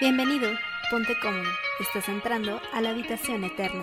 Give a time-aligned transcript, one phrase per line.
[0.00, 0.48] Bienvenido,
[0.90, 1.50] ponte cómodo.
[1.80, 3.82] Estás entrando a la habitación eterna.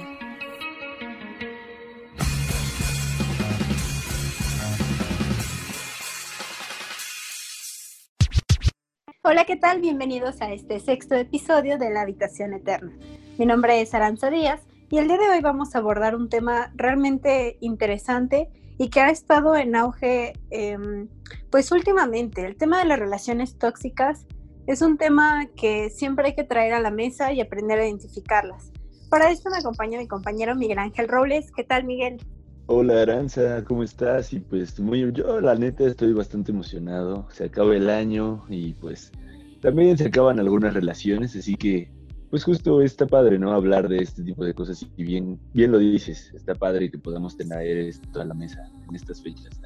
[9.23, 9.81] Hola, ¿qué tal?
[9.81, 12.91] Bienvenidos a este sexto episodio de La Habitación Eterna.
[13.37, 16.71] Mi nombre es Aranza Díaz y el día de hoy vamos a abordar un tema
[16.75, 21.07] realmente interesante y que ha estado en auge em,
[21.51, 22.45] pues últimamente.
[22.45, 24.25] El tema de las relaciones tóxicas
[24.67, 28.71] es un tema que siempre hay que traer a la mesa y aprender a identificarlas.
[29.09, 31.51] Para esto me acompaña mi compañero Miguel Ángel Robles.
[31.51, 32.17] ¿Qué tal, Miguel?
[32.67, 34.31] Hola Aranza, ¿cómo estás?
[34.31, 37.27] Y pues muy, yo la neta estoy bastante emocionado.
[37.33, 39.11] Se acaba el año y pues
[39.59, 41.91] también se acaban algunas relaciones, así que
[42.29, 43.51] pues justo está padre, ¿no?
[43.51, 47.35] Hablar de este tipo de cosas y bien, bien lo dices, está padre que podamos
[47.35, 49.61] tener esto a la mesa en estas fechas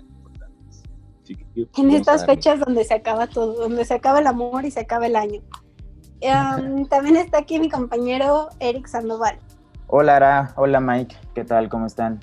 [1.77, 5.07] en estas fechas donde se acaba todo, donde se acaba el amor y se acaba
[5.07, 5.41] el año.
[6.89, 9.37] también está aquí mi compañero Eric Sandoval.
[9.87, 11.69] Hola Ara, hola Mike, ¿qué tal?
[11.69, 12.19] ¿Cómo están?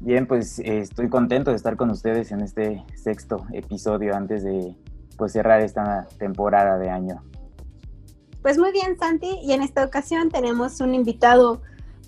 [0.00, 4.76] Bien, pues eh, estoy contento de estar con ustedes en este sexto episodio antes de
[5.16, 7.22] pues, cerrar esta temporada de año.
[8.42, 11.62] Pues muy bien, Santi, y en esta ocasión tenemos un invitado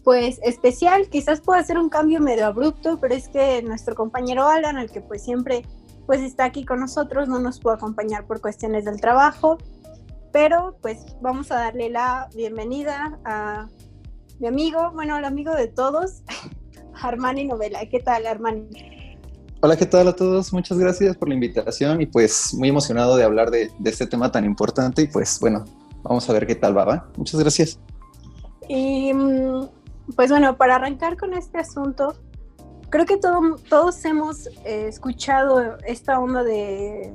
[0.04, 4.78] pues especial, quizás pueda ser un cambio medio abrupto, pero es que nuestro compañero Alan,
[4.78, 5.64] el que pues siempre
[6.08, 9.58] pues está aquí con nosotros, no nos pudo acompañar por cuestiones del trabajo,
[10.32, 13.68] pero pues vamos a darle la bienvenida a
[14.38, 16.22] mi amigo, bueno, al amigo de todos,
[17.02, 17.80] Armani Novela.
[17.90, 18.70] ¿Qué tal, Armani?
[19.60, 20.50] Hola, ¿qué tal a todos?
[20.50, 24.46] Muchas gracias por la invitación y pues muy emocionado de hablar de, este tema tan
[24.46, 25.66] importante y pues bueno,
[26.02, 27.08] vamos a ver qué tal va, ¿va?
[27.18, 27.78] Muchas gracias.
[28.66, 29.68] Y mm,
[30.16, 32.14] pues bueno, para arrancar con este asunto,
[32.90, 37.12] creo que todos hemos eh, escuchado esta onda de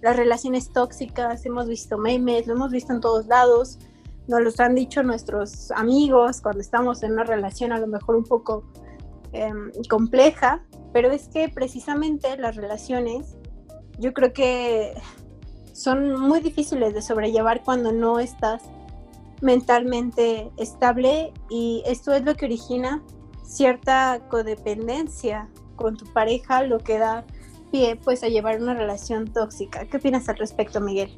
[0.00, 3.78] las relaciones tóxicas, hemos visto memes, lo hemos visto en todos lados,
[4.28, 8.24] nos los han dicho nuestros amigos cuando estamos en una relación a lo mejor un
[8.24, 8.64] poco
[9.32, 10.60] Em, compleja,
[10.92, 13.36] pero es que precisamente las relaciones
[13.96, 14.92] yo creo que
[15.72, 18.60] son muy difíciles de sobrellevar cuando no estás
[19.40, 23.04] mentalmente estable y esto es lo que origina
[23.44, 27.24] cierta codependencia con tu pareja, lo que da
[27.70, 29.84] pie pues a llevar una relación tóxica.
[29.86, 31.10] ¿Qué opinas al respecto, Miguel?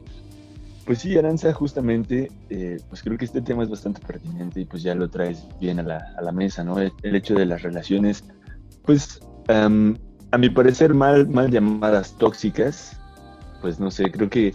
[0.84, 4.82] Pues sí, Aranza, justamente, eh, pues creo que este tema es bastante pertinente y pues
[4.82, 6.78] ya lo traes bien a la, a la mesa, ¿no?
[6.78, 8.24] El, hecho de las relaciones,
[8.84, 9.68] pues a
[10.38, 12.96] mi parecer mal, mal llamadas tóxicas,
[13.60, 14.54] pues no sé, creo que,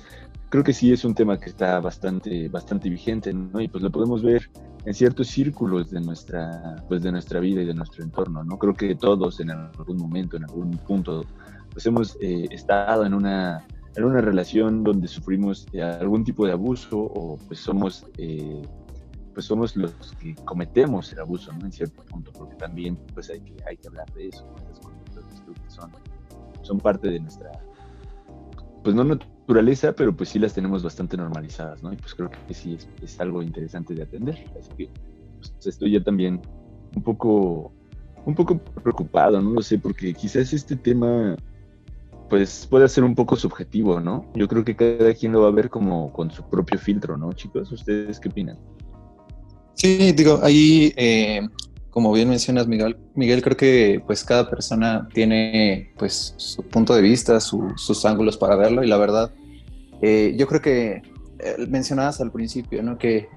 [0.50, 3.60] creo que sí es un tema que está bastante, bastante vigente, ¿no?
[3.60, 4.50] Y pues lo podemos ver
[4.86, 8.58] en ciertos círculos de nuestra, pues de nuestra vida y de nuestro entorno, ¿no?
[8.58, 11.26] Creo que todos en algún momento, en algún punto,
[11.72, 13.66] pues hemos eh, estado en una
[13.96, 18.62] en una relación donde sufrimos eh, algún tipo de abuso o pues somos eh,
[19.34, 21.66] pues somos los que cometemos el abuso ¿no?
[21.66, 24.48] en cierto punto porque también pues hay que, hay que hablar de eso
[25.68, 25.92] son,
[26.62, 27.52] son parte de nuestra
[28.84, 29.04] pues no
[29.48, 31.94] naturaleza pero pues sí las tenemos bastante normalizadas ¿no?
[31.94, 34.90] y pues creo que sí es, algo interesante de atender así que
[35.40, 36.42] pues, estoy yo también
[36.94, 37.72] un poco
[38.26, 41.38] un poco preocupado no lo sé porque quizás este tema
[42.30, 44.30] pues puede ser un poco subjetivo, ¿no?
[44.36, 47.32] Yo creo que cada quien lo va a ver como con su propio filtro, ¿no,
[47.32, 47.72] chicos?
[47.72, 48.60] ¿Ustedes qué opinan?
[49.76, 51.40] Sí, digo, ahí, eh,
[51.98, 57.02] como bien mencionas, Miguel, Miguel, creo que pues cada persona tiene pues su punto de
[57.02, 59.32] vista, sus ángulos para verlo y la verdad,
[60.04, 61.02] eh, yo creo que
[61.40, 63.00] eh, mencionabas al principio, ¿no?
[63.00, 63.30] Que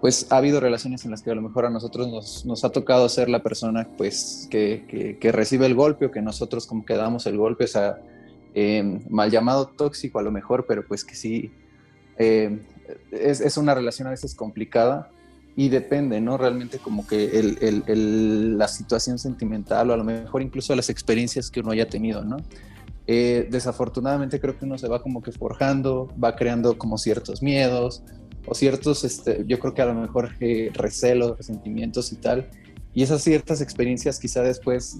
[0.00, 3.08] pues ha habido relaciones en las que a lo mejor a nosotros nos, ha tocado
[3.08, 7.26] ser la persona pues que, que, recibe el golpe o que nosotros como que damos
[7.26, 7.98] el golpe, o sea,
[8.54, 11.50] eh, mal llamado tóxico a lo mejor, pero pues que sí,
[12.16, 12.60] eh,
[13.10, 15.10] es, una relación a veces complicada
[15.58, 16.38] y depende, ¿no?
[16.38, 21.72] Realmente como que la situación sentimental o a lo mejor incluso las experiencias que uno
[21.72, 22.36] haya tenido, ¿no?
[23.08, 28.04] Eh, desafortunadamente creo que uno se va como que forjando, va creando como ciertos miedos
[28.46, 30.30] o ciertos, este, yo creo que a lo mejor
[30.74, 32.48] recelos, resentimientos y tal.
[32.94, 34.98] Y esas ciertas experiencias quizá después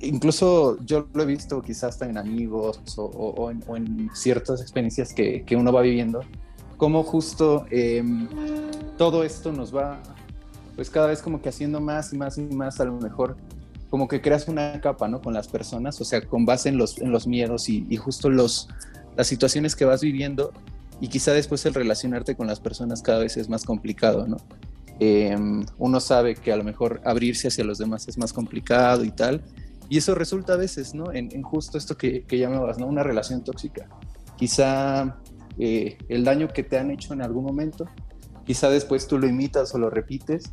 [0.00, 5.72] incluso yo lo he visto quizás hasta en amigos o, en, ciertas experiencias que, uno
[5.72, 6.20] va viviendo,
[6.76, 8.28] como justo em,
[8.98, 10.00] todo esto nos va,
[10.74, 13.36] pues cada vez como que haciendo más y más y más, a lo mejor
[13.90, 15.22] como que creas una capa, ¿no?
[15.22, 18.68] Con las personas, o sea, con base en los, en los miedos y, justo los,
[19.16, 20.52] las situaciones que vas viviendo
[21.00, 24.36] y quizá después el relacionarte con las personas cada vez es más complicado, ¿no?
[24.98, 29.10] Em, uno sabe que a lo mejor abrirse hacia los demás es más complicado y
[29.10, 29.42] tal,
[29.88, 31.12] y eso resulta a veces, ¿no?
[31.12, 32.86] En, justo esto que, que, llamabas, ¿no?
[32.86, 33.88] Una relación tóxica.
[34.36, 35.16] quizá
[35.58, 37.86] eh, el daño que te han hecho en algún momento,
[38.44, 40.52] quizá después tú lo imitas o lo repites.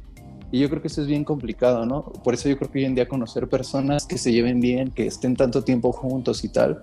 [0.51, 2.03] Y yo creo que eso es bien complicado, ¿no?
[2.03, 5.07] Por eso yo creo que hoy en día conocer personas que se lleven bien, que
[5.07, 6.79] estén tanto tiempo juntos y tal,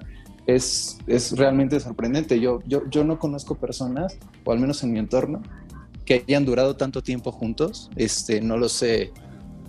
[0.47, 2.41] es, es realmente sorprendente.
[2.41, 5.41] Yo, yo, yo no conozco personas, o al menos en mi entorno,
[6.05, 7.91] que hayan durado tanto tiempo juntos.
[7.95, 9.13] Este, no lo sé,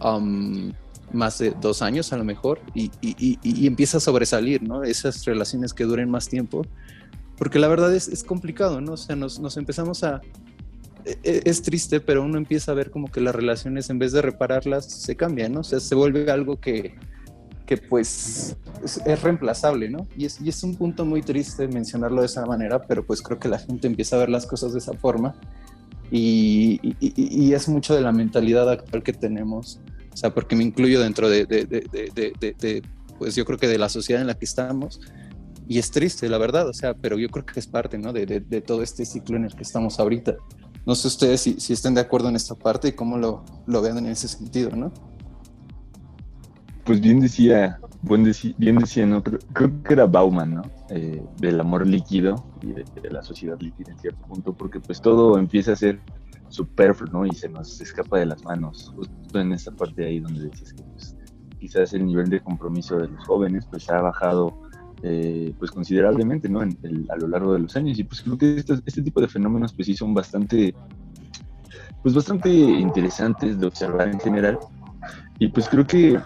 [0.03, 0.71] um,
[1.13, 4.83] más de dos años a lo mejor, y, y, y, empieza a sobresalir, ¿no?
[4.83, 6.63] Esas relaciones que duren más tiempo,
[7.41, 8.91] porque la verdad es, es complicado, ¿no?
[8.91, 10.21] O sea, nos, nos empezamos a...
[11.05, 14.11] E, e, es triste, pero uno empieza a ver como que las relaciones, en vez
[14.11, 15.61] de repararlas, se cambian, ¿no?
[15.61, 16.93] O sea, se vuelve algo que,
[17.65, 20.07] que pues es, reemplazable, ¿no?
[20.15, 23.39] Y es, y es un punto muy triste mencionarlo de esa manera, pero pues creo
[23.39, 25.33] que la gente empieza a ver las cosas de esa forma
[26.11, 29.79] y, y, y es mucho de la mentalidad actual que tenemos
[30.13, 32.83] o sea, porque me incluyo dentro de, de, de, de,
[33.17, 34.99] pues yo creo que de la sociedad en la que estamos.
[35.67, 38.11] Y es triste, la verdad, o sea, pero yo creo que es parte, ¿no?
[38.13, 40.35] De, todo este ciclo en el que estamos ahorita.
[40.85, 43.81] No sé ustedes si, si estén de acuerdo en esta parte y cómo lo, lo
[43.81, 44.91] vean en ese sentido, ¿no?
[46.83, 49.23] Pues bien decía, decía, bien decía ¿no?
[49.23, 50.61] Creo, que era Bauman, ¿no?
[50.89, 55.37] Eh, del amor líquido y de, la sociedad líquida en cierto punto, porque pues todo
[55.37, 55.99] empieza a ser
[56.49, 57.25] superfluo, ¿no?
[57.25, 60.83] Y se nos escapa de las manos, justo en esa parte ahí donde dices que
[60.83, 61.15] pues,
[61.59, 64.63] quizás el nivel de compromiso de los jóvenes pues ha bajado
[65.03, 66.61] eh, pues considerablemente, ¿no?
[66.61, 69.95] A lo largo de los años y pues creo que este, tipo de fenómenos pues
[69.97, 70.75] son bastante,
[72.03, 74.59] pues bastante interesantes de observar en general
[75.39, 76.19] y pues creo que,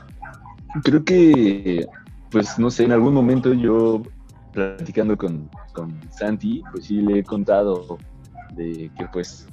[0.84, 1.88] creo que,
[2.32, 4.02] pues no sé, en algún momento yo
[4.52, 7.98] platicando con, con Santi, pues sí le he contado
[8.56, 9.48] de que pues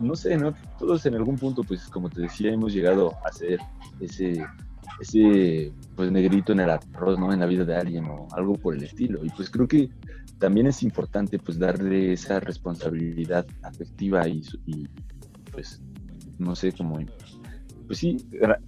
[0.00, 0.52] no sé, ¿no?
[0.78, 3.60] Todos en algún punto, pues como te decía, hemos llegado a ser
[4.00, 4.44] ese,
[5.00, 7.32] ese pues negrito en el arroz, ¿no?
[7.32, 9.24] En la vida de alguien o algo por el estilo.
[9.24, 9.90] Y pues creo que
[10.38, 14.42] también es importante pues darle esa responsabilidad afectiva y,
[15.52, 15.80] pues
[16.38, 16.98] no sé, como
[17.86, 18.16] pues sí,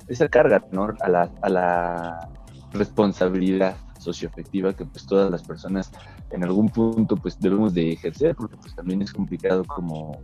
[0.08, 0.88] esa carga, ¿no?
[1.00, 2.30] A la, a la
[2.72, 5.90] responsabilidad socioafectiva que pues todas las personas
[6.30, 10.20] en algún punto pues debemos de ejercer porque pues también es complicado como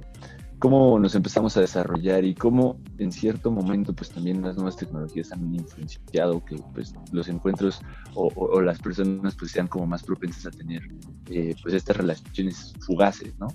[0.60, 5.32] cómo nos empezamos a desarrollar y cómo en cierto momento pues también las nuevas tecnologías
[5.32, 7.80] han influenciado que pues los encuentros
[8.14, 10.82] o, las personas pues sean como más propensas a tener
[11.30, 13.48] eh, pues estas relaciones fugaces, ¿no?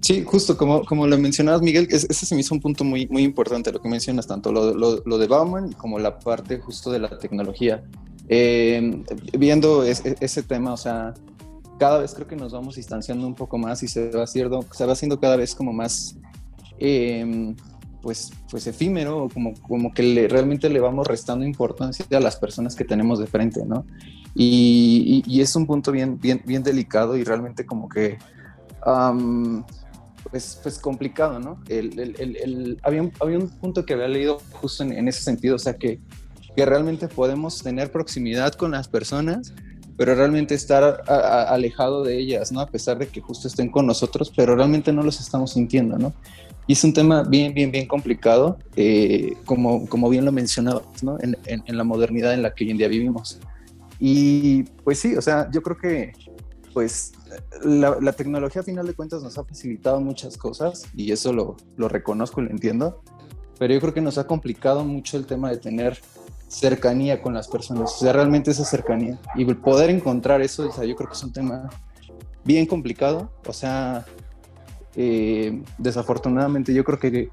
[0.00, 3.22] Sí, justo como, como lo mencionabas, Miguel, ese se me hizo un punto muy, muy
[3.22, 7.18] importante lo que mencionas, tanto lo, lo, de Bauman como la parte justo de la
[7.18, 7.84] tecnología.
[8.28, 9.02] Eh,
[9.36, 11.14] viendo ese tema, o sea,
[11.80, 14.84] cada vez creo que nos vamos distanciando un poco más y se va haciendo, se
[14.84, 16.14] va haciendo cada vez como más,
[16.78, 17.56] em,
[18.02, 22.76] pues, pues efímero, como, como que le, realmente le vamos restando importancia a las personas
[22.76, 23.86] que tenemos de frente, ¿no?
[24.34, 28.18] Y, y, es un punto bien, bien, bien delicado y realmente como que,
[30.30, 31.62] pues, pues complicado, ¿no?
[31.66, 35.22] El, el, el, había, un, había, un, punto que había leído justo en, en ese
[35.22, 35.98] sentido, o sea, que,
[36.54, 39.54] que realmente podemos tener proximidad con las personas,
[40.00, 42.60] pero realmente estar alejado de ellas, ¿no?
[42.62, 46.14] A pesar de que justo estén con nosotros, pero realmente no los estamos sintiendo, ¿no?
[46.66, 51.18] Y es un tema bien, bien, bien complicado, eh, como, como bien lo mencionabas, ¿no?
[51.20, 53.40] En, en, la modernidad en la que hoy en día vivimos.
[53.98, 56.12] Y pues sí, o sea, yo creo que
[56.72, 57.12] pues
[57.62, 61.58] la, la, tecnología a final de cuentas nos ha facilitado muchas cosas y eso lo,
[61.76, 63.02] lo reconozco y lo entiendo,
[63.58, 66.00] pero yo creo que nos ha complicado mucho el tema de tener
[66.50, 69.18] cercanía con las personas, o sea, realmente esa cercanía.
[69.36, 71.70] Y poder encontrar eso, o sea, yo creo que es un tema
[72.44, 74.04] bien complicado, o sea,
[74.96, 77.30] eh, desafortunadamente yo creo que,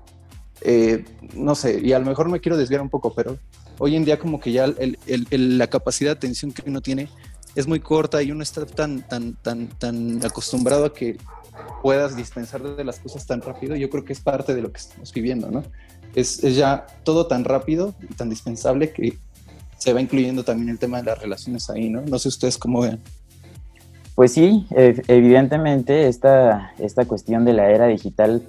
[0.62, 3.38] eh, no sé, y a lo mejor me quiero desviar un poco, pero
[3.80, 7.10] hoy en día como que ya la capacidad de atención que uno tiene
[7.56, 11.18] es muy corta y uno está tan, tan, tan, tan acostumbrado a que
[11.82, 14.78] puedas dispensar de las cosas tan rápido, yo creo que es parte de lo que
[14.78, 15.64] estamos viviendo, ¿no?
[16.16, 19.18] Es, ya todo tan rápido y tan dispensable que
[19.78, 22.02] se va incluyendo también el tema de las relaciones ahí, ¿no?
[22.02, 23.00] No sé ustedes cómo ven.
[24.16, 28.42] Pues sí, evidentemente esta, esta cuestión de la era digital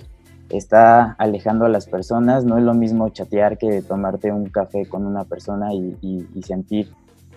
[0.48, 2.44] está alejando a las personas.
[2.44, 6.90] No es lo mismo chatear que tomarte un café con una persona y, sentir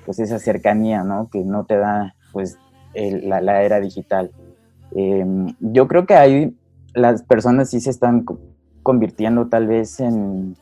[0.05, 1.29] pues esa cercanía, ¿no?
[1.29, 2.57] Que no te da pues
[2.93, 4.31] la, la, era digital.
[4.95, 6.55] Em, yo creo que ahí
[6.93, 8.25] las personas sí se están
[8.83, 10.55] convirtiendo tal vez en,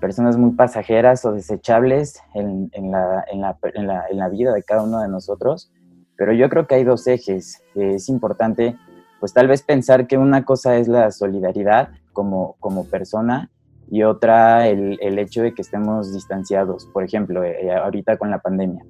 [0.00, 5.72] personas muy pasajeras o desechables en, la, vida de cada uno de nosotros.
[6.16, 7.62] Pero yo creo que hay dos ejes.
[7.74, 8.76] es importante,
[9.18, 12.56] pues tal vez pensar que una cosa es la solidaridad como,
[12.90, 13.50] persona
[13.90, 16.84] y otra el, hecho de que estemos distanciados.
[16.92, 18.84] Por ejemplo, eh, ahorita con la pandemia.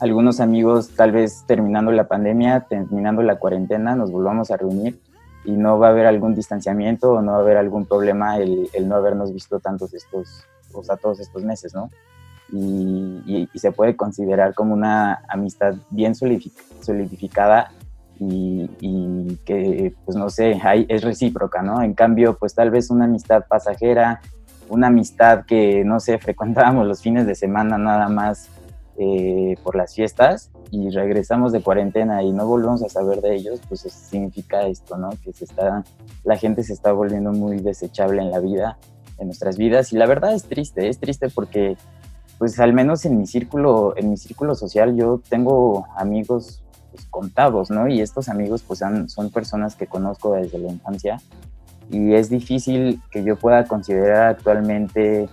[0.00, 4.98] algunos amigos tal vez terminando la pandemia, terminando la cuarentena, nos volvamos a reunir
[5.44, 8.68] y no va a haber algún distanciamiento o no va a haber algún problema el,
[8.84, 11.90] no habernos visto tantos estos, o sea, todos estos meses, ¿no?
[12.52, 17.70] Y, se puede considerar como una amistad bien solidificada
[18.18, 21.82] y, y, que, pues no sé, hay, es recíproca, ¿no?
[21.82, 24.20] En cambio, pues tal vez una amistad pasajera,
[24.68, 28.48] una amistad que, no sé, frecuentábamos los fines de semana nada más
[28.98, 33.60] eh, por las fiestas y regresamos de cuarentena y no volvemos a saber de ellos,
[33.68, 35.10] pues significa esto, ¿no?
[35.24, 35.84] Que se está,
[36.24, 38.78] la gente se está volviendo muy desechable en la vida,
[39.18, 41.76] en nuestras vidas y la verdad es triste, es triste porque
[42.38, 47.70] pues al menos en mi círculo, en mi círculo social yo tengo amigos pues, contados,
[47.70, 47.88] ¿no?
[47.88, 51.18] Y estos amigos pues son personas que conozco desde la infancia
[51.90, 55.28] y es difícil que yo pueda considerar actualmente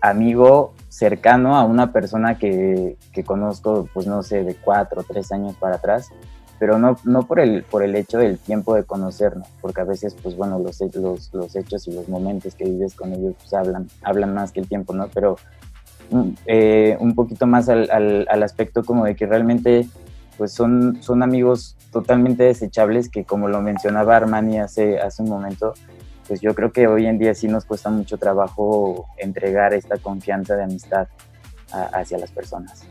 [0.00, 5.32] amigo cercano a una persona que, que, conozco, pues no sé, de cuatro o tres
[5.32, 6.10] años para atrás,
[6.60, 10.14] pero no, no por, el, por el hecho del tiempo de conocernos, porque a veces,
[10.22, 13.88] pues bueno, los, los, los hechos y los momentos que vives con ellos pues, hablan,
[14.02, 15.08] hablan más que el tiempo, ¿no?
[15.12, 15.36] Pero
[16.10, 19.88] mm, eh, un poquito más al, al, al, aspecto como de que realmente
[20.38, 25.74] pues son, son amigos totalmente desechables que como lo mencionaba Armani hace, hace un momento,
[26.26, 30.56] pues yo creo que hoy en día sí nos cuesta mucho trabajo entregar esta confianza
[30.56, 31.08] de amistad
[31.92, 32.84] hacia las personas.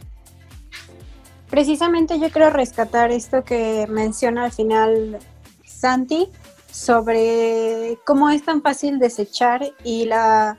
[1.49, 5.19] Precisamente yo quiero rescatar esto que menciona al final
[5.63, 6.29] Santi
[6.71, 10.57] sobre cómo es tan fácil desechar y la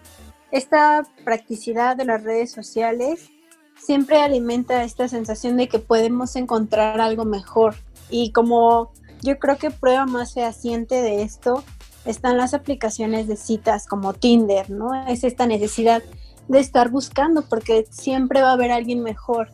[0.52, 3.28] esta practicidad de las redes sociales
[3.76, 7.74] siempre alimenta esta sensación de que podemos encontrar algo mejor
[8.08, 11.64] y como yo creo que prueba más fehaciente de esto
[12.04, 14.94] están las aplicaciones de citas como Tinder, ¿no?
[15.06, 16.02] Es esta necesidad
[16.48, 19.48] de estar buscando porque siempre va a haber alguien mejor.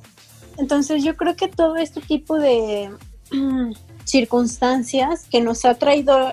[0.58, 2.90] Entonces yo creo que todo este tipo de
[4.04, 6.32] circunstancias que nos ha traído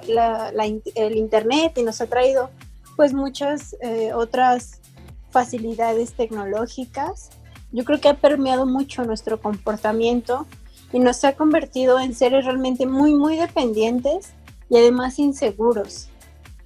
[0.95, 2.49] el Internet y nos ha traído
[2.95, 4.81] pues muchas eh, otras
[5.29, 7.29] facilidades tecnológicas,
[7.71, 10.47] yo creo que ha permeado mucho nuestro comportamiento
[10.91, 14.31] y nos ha convertido en seres realmente muy, muy dependientes
[14.69, 16.09] y además inseguros.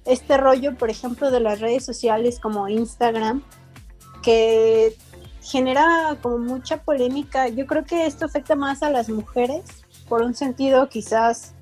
[0.04, 3.42] Este rollo, por ejemplo, de las redes sociales como Instagram,
[4.22, 4.96] que
[5.42, 7.48] genera como mucha polémica.
[7.48, 9.62] Yo creo que esto afecta más a las mujeres
[10.08, 11.54] por un sentido quizás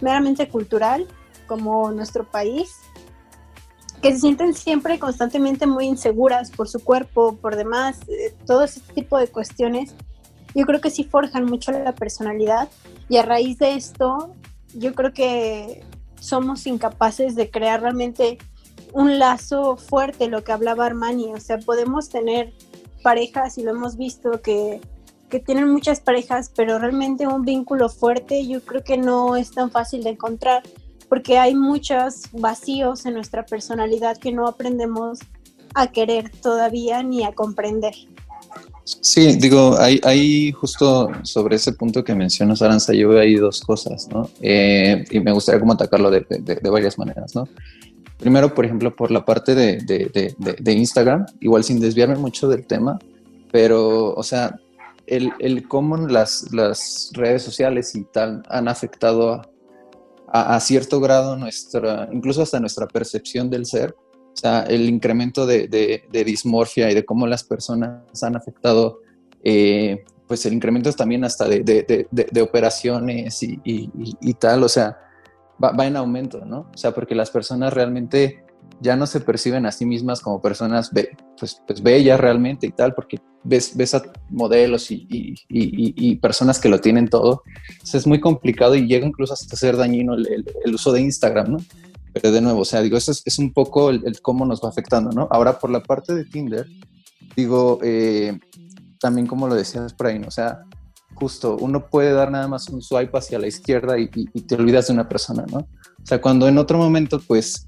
[0.00, 1.06] meramente cultural,
[1.46, 2.70] como nuestro país,
[4.02, 8.80] que se sienten siempre constantemente muy inseguras por su cuerpo, por demás, eh, todo ese
[8.94, 9.94] tipo de cuestiones.
[10.54, 12.68] Yo creo que sí forjan mucho la personalidad
[13.08, 14.34] y a raíz de esto,
[14.78, 15.84] yo creo que
[16.20, 18.38] somos incapaces de crear realmente
[18.92, 22.52] un lazo fuerte, lo que hablaba Armani, o sea, podemos tener
[23.02, 24.80] parejas y lo hemos visto que,
[25.28, 29.70] que tienen muchas parejas, pero realmente un vínculo fuerte yo creo que no es tan
[29.70, 30.62] fácil de encontrar
[31.08, 35.20] porque hay muchos vacíos en nuestra personalidad que no aprendemos
[35.74, 37.94] a querer todavía ni a comprender.
[38.86, 44.06] Sí, digo, hay, justo sobre ese punto que mencionas, Aranza, yo veo ahí dos cosas,
[44.12, 44.30] ¿no?
[44.40, 46.24] Eh, y me gustaría como atacarlo de,
[46.70, 47.48] varias maneras, ¿no?
[48.16, 52.96] Primero, por ejemplo, por la parte de, Instagram, igual sin desviarme mucho del tema,
[53.50, 54.54] pero, o sea,
[55.08, 59.32] el, el cómo las, las redes sociales y tal han afectado
[60.28, 63.96] a, a, cierto grado nuestra, incluso hasta nuestra percepción del ser,
[64.36, 69.00] o sea, el incremento de, de, dismorfia y de cómo las personas han afectado,
[69.42, 73.90] eh, pues el incremento es también hasta de, de operaciones y, y,
[74.20, 74.98] y, tal, o sea,
[75.62, 76.70] va, va, en aumento, ¿no?
[76.74, 78.44] O sea, porque las personas realmente
[78.80, 80.90] ya no se perciben a sí mismas como personas
[81.38, 86.58] pues, pues bellas realmente y tal, porque ves, ves a modelos y, y, y, personas
[86.58, 87.42] que lo tienen todo.
[87.70, 91.52] Entonces es muy complicado y llega incluso hasta ser dañino el, el uso de Instagram,
[91.52, 91.58] ¿no?
[92.16, 95.10] Pero de nuevo, o sea, digo, eso es, un poco el, cómo nos va afectando,
[95.10, 95.28] ¿no?
[95.30, 96.66] Ahora, por la parte de Tinder,
[97.36, 98.38] digo, eh,
[98.98, 100.28] también como lo decías por ahí, ¿no?
[100.28, 100.60] O sea,
[101.12, 104.94] justo uno puede dar nada más un swipe hacia la izquierda y, te olvidas de
[104.94, 105.58] una persona, ¿no?
[105.58, 107.66] O sea, cuando en otro momento, pues,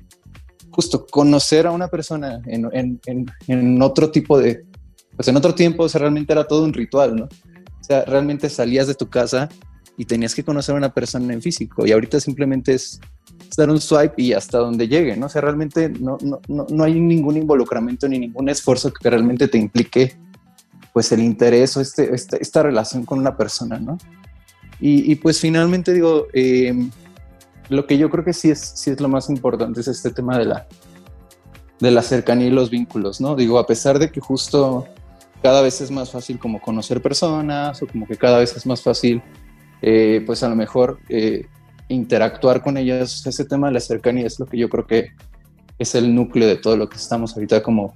[0.70, 4.64] justo conocer a una persona en, en, en, otro tipo de,
[5.14, 7.24] pues en otro tiempo, o sea, realmente era todo un ritual, ¿no?
[7.24, 9.50] O sea, realmente salías de tu casa
[9.98, 12.98] y tenías que conocer a una persona en físico y ahorita simplemente es
[13.56, 15.26] dar un swipe y hasta donde llegue, ¿no?
[15.26, 19.58] O sea, realmente no, no, no, hay ningún involucramiento ni ningún esfuerzo que realmente te
[19.58, 20.16] implique
[20.92, 23.98] pues el interés o este, este esta relación con una persona, ¿no?
[24.80, 26.88] Y, y pues finalmente digo, eh,
[27.68, 30.38] lo que yo creo que sí es, sí es lo más importante es este tema
[30.38, 30.66] de la,
[31.80, 33.36] de la cercanía y los vínculos, ¿no?
[33.36, 34.86] Digo, a pesar de que justo
[35.42, 38.82] cada vez es más fácil como conocer personas o como que cada vez es más
[38.82, 39.22] fácil,
[39.82, 41.46] eh, pues a lo mejor eh,
[41.88, 43.26] interactuar con ellas.
[43.26, 45.10] Ese tema de la cercanía es lo que yo creo que
[45.78, 47.94] es el núcleo de todo lo que estamos ahorita como,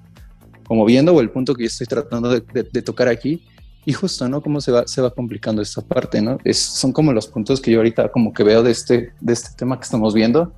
[0.66, 3.44] como viendo o el punto que yo estoy tratando de, tocar aquí.
[3.84, 4.40] Y justo, ¿no?
[4.40, 6.38] Cómo se va, se va complicando esta parte, ¿no?
[6.44, 9.56] Es, son como los puntos que yo ahorita como que veo de este, de este
[9.56, 10.52] tema que estamos viendo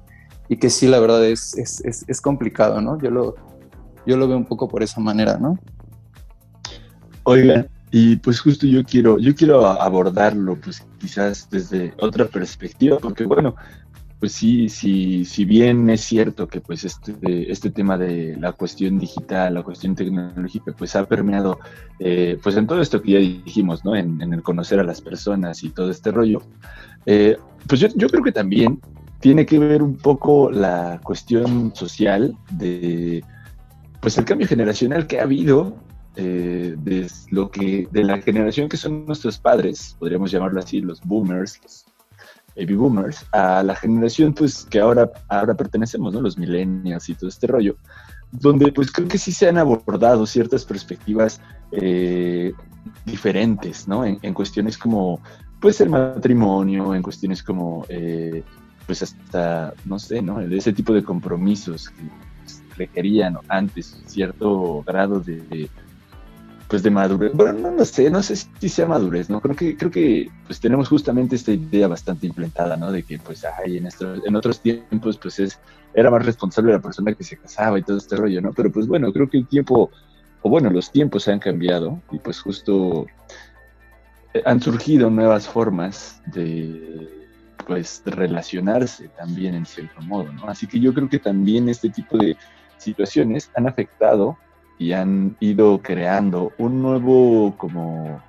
[0.48, 3.00] y que sí, la verdad es, es, es, complicado, ¿no?
[3.00, 3.34] Yo lo,
[4.06, 5.58] yo lo veo un poco por esa manera, ¿no?
[7.22, 13.24] Oigan, y pues justo yo quiero, yo quiero abordarlo, pues quizás desde otra perspectiva, porque
[13.24, 13.54] bueno,
[14.18, 18.98] pues sí, sí, si bien es cierto que pues este, este tema de la cuestión
[18.98, 21.60] digital, la cuestión tecnológica, pues ha permeado
[22.00, 23.94] eh, pues en todo esto que ya dijimos, ¿no?
[23.94, 26.42] En, el conocer a las personas y todo este rollo,
[27.06, 27.36] eh,
[27.68, 28.80] pues yo, yo creo que también
[29.20, 33.22] tiene que ver un poco la cuestión social de
[34.00, 35.76] pues el cambio generacional que ha habido
[36.16, 41.00] eh, de lo que de la generación que son nuestros padres, podríamos llamarlo así, los
[41.00, 41.86] boomers, los
[42.56, 46.20] baby boomers, a la generación pues que ahora, ahora pertenecemos, ¿no?
[46.20, 47.76] Los millennials y todo este rollo,
[48.30, 51.40] donde pues creo que sí se han abordado ciertas perspectivas
[51.72, 52.52] eh,
[53.04, 54.04] diferentes, ¿no?
[54.04, 55.20] En, cuestiones como
[55.60, 58.42] pues el matrimonio, en cuestiones como eh,
[58.86, 60.40] pues hasta, no sé, ¿no?
[60.40, 62.02] Ese tipo de compromisos que
[62.76, 65.68] requerían antes cierto grado de,
[66.74, 67.32] pues de madurez.
[67.34, 69.40] Bueno, no, no, sé, no sé si sea madurez, ¿no?
[69.40, 72.90] Creo que, creo que pues tenemos justamente esta idea bastante implantada, ¿no?
[72.90, 73.88] De que pues ay, en,
[74.26, 75.60] en otros tiempos pues es,
[75.94, 78.52] era más responsable la persona que se casaba y todo este rollo, ¿no?
[78.52, 79.88] Pero pues bueno, creo que el tiempo,
[80.42, 83.06] o bueno, los tiempos han cambiado y pues justo
[84.32, 87.08] eh, han surgido nuevas formas de
[87.68, 90.48] pues relacionarse también en cierto modo, ¿no?
[90.48, 92.36] Así que yo creo que también este tipo de
[92.78, 94.36] situaciones han afectado
[94.78, 98.22] y han ido creando un nuevo como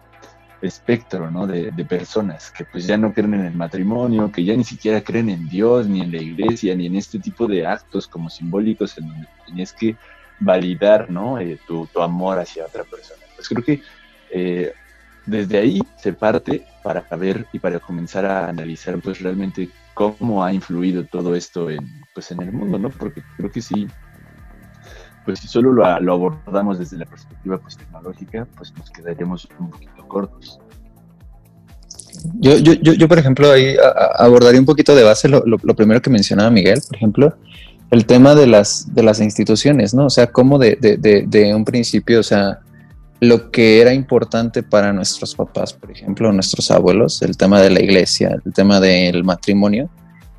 [0.61, 1.47] espectro ¿no?
[1.47, 5.29] de, personas que pues ya no creen en el matrimonio, que ya ni siquiera creen
[5.29, 9.07] en Dios, ni en la iglesia, ni en este tipo de actos como simbólicos en
[9.07, 9.95] donde tenías que
[10.39, 11.39] validar ¿no?
[11.39, 13.21] Eh, tu, amor hacia otra persona.
[13.35, 13.81] Pues creo que
[14.31, 14.73] eh,
[15.25, 20.53] desde ahí se parte para ver y para comenzar a analizar pues realmente cómo ha
[20.53, 22.89] influido todo esto en, pues, en el mundo, ¿no?
[22.89, 23.87] Porque creo que sí,
[25.25, 30.07] pues si solo lo, abordamos desde la perspectiva pues, tecnológica, pues nos quedaríamos un poquito
[30.07, 30.59] cortos.
[32.39, 33.75] Yo, yo, yo, por ejemplo, ahí
[34.17, 37.35] abordaría un poquito de base lo, primero que mencionaba Miguel, por ejemplo,
[37.91, 40.05] el tema de las, de las instituciones, ¿no?
[40.05, 42.59] O sea, cómo de, de, de, un principio, o sea,
[43.19, 47.81] lo que era importante para nuestros papás, por ejemplo, nuestros abuelos, el tema de la
[47.81, 49.89] iglesia, el tema del matrimonio,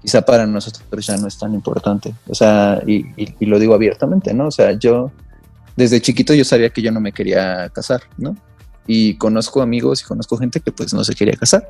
[0.03, 2.15] quizá para nosotros ya no es tan importante.
[2.29, 3.05] O sea, y,
[3.45, 4.49] lo digo abiertamente, ¿no?
[4.49, 5.11] O sea, yo
[5.77, 8.37] desde chiquito yo sabía que yo no me quería casar, ¿no?
[8.87, 11.69] Y conozco amigos y conozco gente que pues no se quería casar.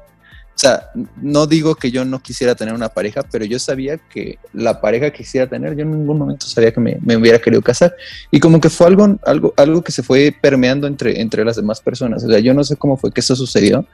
[0.57, 4.39] O sea, no digo que yo no quisiera tener una pareja, pero yo sabía que
[4.55, 7.61] la pareja que quisiera tener, yo en ningún momento sabía que me, me, hubiera querido
[7.61, 7.95] casar.
[8.31, 11.83] Y como que fue algo, algo, algo que se fue permeando entre, entre las demás
[11.83, 12.25] personas.
[12.25, 13.87] O sea, yo no sé cómo fue que eso sucedió,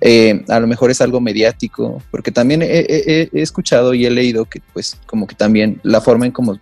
[0.00, 4.60] eh, a lo mejor es algo mediático, porque también he, escuchado y he leído que
[4.72, 6.58] pues como que también la forma en como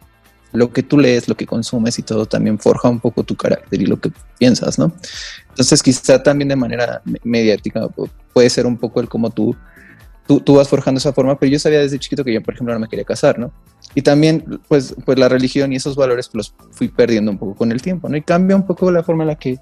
[0.52, 3.82] lo que tú lees, lo que consumes y todo también forja un poco tu carácter
[3.82, 4.92] y lo que piensas, ¿no?
[5.48, 7.88] Entonces quizá también de manera mediática
[8.32, 9.56] puede ser un poco el como tú,
[10.28, 12.72] tú, tú vas forjando esa forma, pero yo sabía desde chiquito que yo, por ejemplo,
[12.72, 13.52] no me quería casar, ¿no?
[13.96, 17.56] Y también, pues, pues la religión y esos valores pues, los fui perdiendo un poco
[17.56, 18.16] con el tiempo, ¿no?
[18.16, 19.58] Y cambia un poco la forma en la que,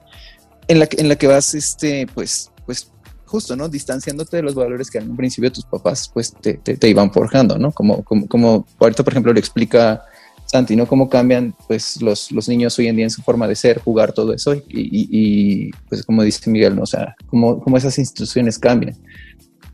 [0.68, 2.92] en la en la que vas, este, pues, pues
[3.32, 3.66] justo, ¿no?
[3.70, 7.58] Distanciándote de los valores que en un principio tus papás pues te, te, iban forjando,
[7.58, 7.72] ¿no?
[7.72, 10.02] Como, como, como ahorita, por ejemplo, le explica
[10.44, 10.86] Santi, ¿no?
[10.86, 14.12] Cómo cambian pues los, los niños hoy en día en su forma de ser, jugar,
[14.12, 14.54] todo eso.
[14.54, 16.82] Y, y, pues como dice Miguel, ¿no?
[16.82, 18.94] O sea, cómo, cómo esas instituciones cambian.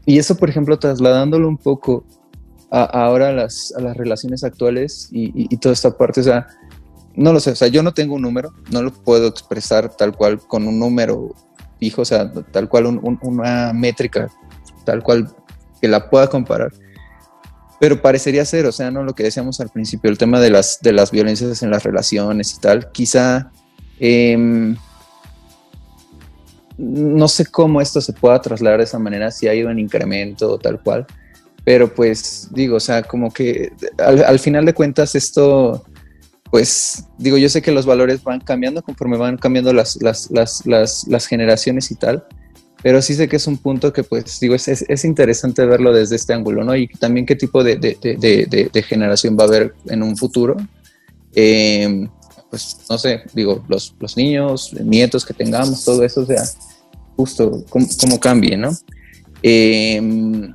[0.07, 2.07] Y eso, por ejemplo, trasladándolo un poco
[2.71, 6.47] a, ahora a las, a las relaciones actuales y, y, toda esta parte, o sea,
[7.17, 10.17] no lo sé, o sea, yo no tengo un número, no lo puedo expresar tal
[10.17, 11.35] cual con un número
[11.79, 14.29] fijo, o sea, tal cual una métrica,
[14.85, 15.29] tal cual
[15.81, 16.73] que la pueda comparar.
[17.81, 20.81] Pero parecería ser, o sea, no lo que decíamos al principio, el tema de las,
[20.81, 23.53] de las violencias en las relaciones y tal, quizá
[24.01, 24.77] em,
[26.77, 30.53] no sé cómo esto se pueda trasladar de esa manera, si ha ido en incremento
[30.53, 31.07] o tal cual,
[31.65, 35.85] pero pues digo, o sea, como que al final de cuentas esto
[36.51, 41.07] pues digo, yo sé que los valores van cambiando conforme van cambiando las, las, las,
[41.07, 42.25] las, generaciones y tal,
[42.83, 46.17] pero sí sé que es un punto que pues digo, es, es, interesante verlo desde
[46.17, 46.75] este ángulo, ¿no?
[46.75, 50.57] Y también qué tipo de, de, de, generación va a haber en un futuro.
[51.35, 52.09] Em,
[52.49, 56.45] pues, no sé, digo, los, los niños, nietos que tengamos, todo eso, o sea,
[57.17, 58.71] justo cómo, cambie, ¿no?
[59.43, 60.55] Em,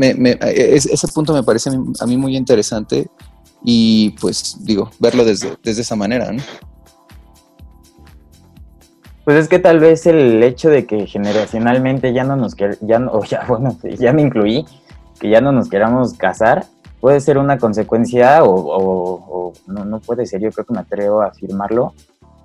[0.00, 3.10] ese punto me parece a mí muy interesante
[3.64, 6.42] y pues digo, verlo desde, desde esa manera, ¿no?
[9.24, 13.24] Pues es que tal vez el hecho de que generacionalmente ya no nos ya o
[13.24, 14.66] ya, bueno, ya me incluí,
[15.18, 16.66] que ya no nos queramos casar,
[17.00, 21.28] puede ser una consecuencia o, no, no, puede ser, yo creo que me atrevo a
[21.28, 21.94] afirmarlo,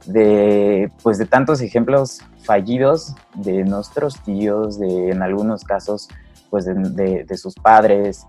[0.06, 6.08] de pues de tantos ejemplos fallidos de nuestros tíos, de en algunos casos
[6.50, 8.26] pues de, de sus padres,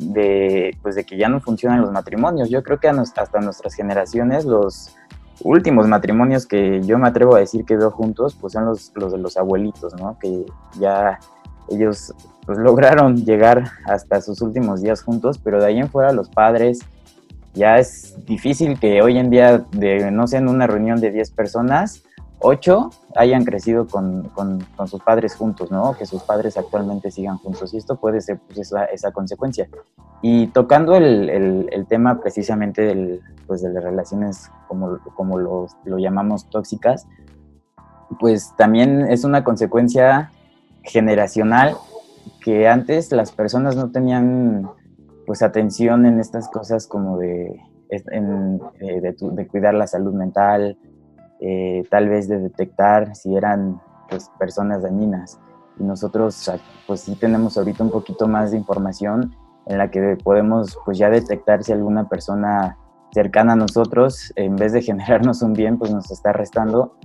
[0.00, 2.48] de, pues de que ya no funcionan los matrimonios.
[2.48, 4.96] Yo creo que hasta nuestras generaciones los
[5.42, 9.12] últimos matrimonios que yo me atrevo a decir que veo juntos, pues son los, los
[9.12, 10.18] de los abuelitos, ¿no?
[10.18, 10.44] Que
[10.78, 11.18] ya
[11.68, 12.14] ellos
[12.46, 16.80] pues, lograron llegar hasta sus últimos días juntos, pero de ahí en fuera los padres,
[17.54, 21.30] ya es difícil que hoy en día, de, no sé, en una reunión de 10
[21.32, 22.02] personas,
[22.38, 25.96] ocho hayan crecido con, con, sus padres juntos, ¿no?
[25.96, 27.74] Que sus padres actualmente sigan juntos.
[27.74, 29.68] Y esto puede ser pues, esa, esa, consecuencia.
[30.22, 35.98] Y tocando el, el, tema precisamente del, pues, de las relaciones, como, como lo, lo
[35.98, 37.06] llamamos tóxicas,
[38.18, 40.30] pues también es una consecuencia
[40.82, 41.76] generacional
[42.42, 44.68] que antes las personas no tenían
[45.26, 50.76] pues atención en estas cosas como de, en, eh, de, de cuidar la salud mental,
[51.40, 55.38] eh, tal vez de detectar si eran pues, personas dañinas.
[55.78, 56.50] Y nosotros
[56.86, 59.34] pues sí tenemos ahorita un poquito más de información
[59.66, 62.76] en la que podemos pues ya detectar si alguna persona
[63.12, 66.96] cercana a nosotros, en vez de generarnos un bien, pues nos está restando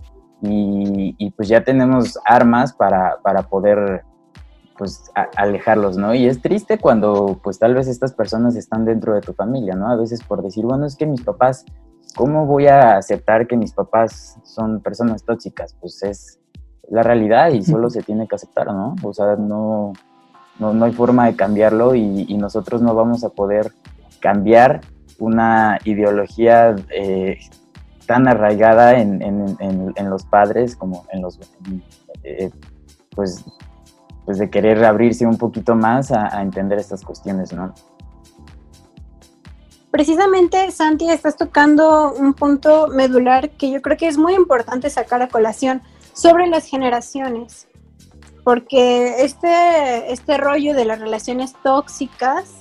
[0.41, 4.03] y, pues ya tenemos armas para, para poder
[4.77, 6.13] pues alejarlos, ¿no?
[6.13, 9.89] Y es triste cuando pues tal vez estas personas están dentro de tu familia, ¿no?
[9.89, 11.65] A veces por decir, bueno, es que mis papás
[12.15, 15.75] ¿cómo voy a aceptar que mis papás son personas tóxicas?
[15.79, 16.39] Pues es
[16.89, 18.95] la realidad y solo se tiene que aceptar, ¿no?
[19.03, 19.93] O sea, no,
[20.59, 23.71] no, hay forma de cambiarlo y, nosotros no vamos a poder
[24.19, 24.81] cambiar
[25.19, 27.37] una ideología eh,
[28.05, 31.39] tan arraigada en, los padres como en los,
[32.23, 32.51] eh,
[33.15, 33.45] pues,
[34.25, 37.73] pues de querer abrirse un poquito más a entender estas cuestiones, ¿no?
[39.95, 45.21] Precisamente, Santi, estás tocando un punto medular que yo creo que es muy importante sacar
[45.21, 45.81] a colación
[46.11, 47.69] sobre las generaciones,
[48.43, 52.55] porque este, este rollo de las relaciones tóxicas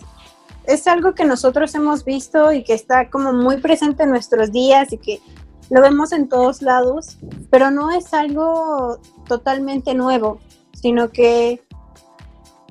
[0.69, 4.93] es algo que nosotros hemos visto y que está como muy presente en nuestros días
[4.93, 5.21] y que
[5.71, 7.19] lo vemos en todos lados,
[7.51, 10.39] pero no es algo totalmente nuevo,
[10.73, 11.65] sino que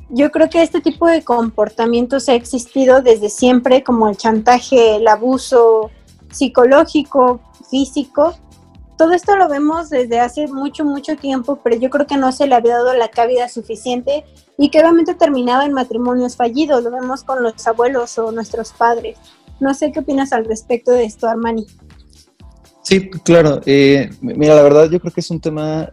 [0.10, 5.08] yo creo que este tipo de comportamientos ha existido desde siempre, como el chantaje, el
[5.08, 5.90] abuso
[6.32, 8.36] psicológico, físico.
[8.98, 12.48] Todo esto lo vemos desde hace mucho, mucho tiempo, pero yo creo que no se
[12.48, 14.24] le había dado la cabida suficiente
[14.58, 16.84] y que obviamente terminaba en matrimonios fallidos.
[16.84, 19.18] Lo vemos con los abuelos o nuestros padres.
[19.60, 21.66] No sé qué opinas al respecto de esto, Armani.
[22.84, 23.62] Sí, claro.
[23.66, 25.90] Eh, mira, la verdad yo creo que es un tema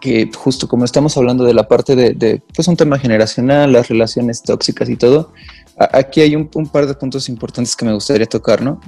[0.00, 4.42] que justo como estamos hablando de la parte de, pues un tema generacional, las relaciones
[4.42, 5.32] tóxicas y todo,
[5.78, 8.80] aquí hay un, par de puntos importantes que me gustaría tocar, ¿no?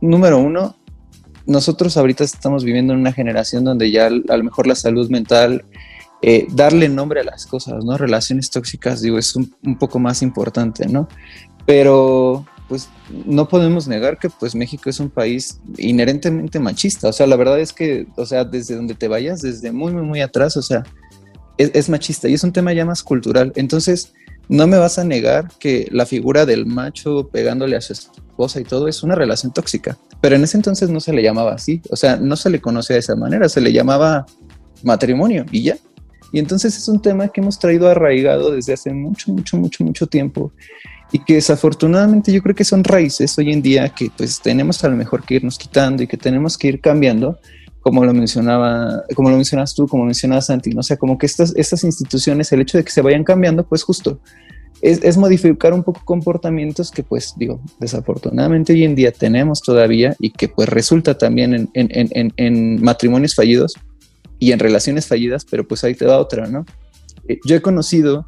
[0.00, 0.76] número uno,
[1.46, 5.64] nosotros ahorita estamos viviendo en una generación donde ya a lo mejor la salud mental,
[6.20, 7.96] eh, darle nombre a las cosas, ¿no?
[7.96, 11.08] Relaciones tóxicas, digo, es un, un poco más importante, ¿no?
[11.64, 12.88] Pero pues
[13.24, 17.08] no podemos negar que pues México es un país inherentemente machista.
[17.08, 20.02] O sea, la verdad es que, o sea, desde donde te vayas, desde muy, muy,
[20.02, 20.84] muy atrás, o sea,
[21.56, 23.52] es, machista y es un tema ya más cultural.
[23.56, 24.12] Entonces,
[24.48, 28.64] no me vas a negar que la figura del macho pegándole a su esposa y
[28.64, 29.96] todo es una relación tóxica.
[30.20, 31.80] Pero en ese entonces no se le llamaba así.
[31.90, 34.26] O sea, no se le conocía de esa manera, se le llamaba
[34.82, 35.78] matrimonio y ya.
[36.32, 40.06] Y entonces es un tema que hemos traído arraigado desde hace mucho, mucho, mucho, mucho
[40.06, 40.52] tiempo
[41.12, 44.88] y que desafortunadamente yo creo que son raíces hoy en día que pues tenemos a
[44.88, 47.38] lo mejor que irnos quitando y que tenemos que ir cambiando,
[47.80, 50.80] como lo mencionaba, como lo mencionas tú, como mencionaba Santi, ¿no?
[50.80, 53.82] o sea, como que estas, estas instituciones, el hecho de que se vayan cambiando, pues
[53.82, 54.20] justo
[54.82, 60.14] es, es, modificar un poco comportamientos que pues digo, desafortunadamente hoy en día tenemos todavía
[60.18, 63.74] y que pues resulta también en, en, en, en matrimonios fallidos
[64.38, 66.64] y en relaciones fallidas, pero pues ahí te da otra, ¿no?
[67.26, 68.26] Eh, yo he conocido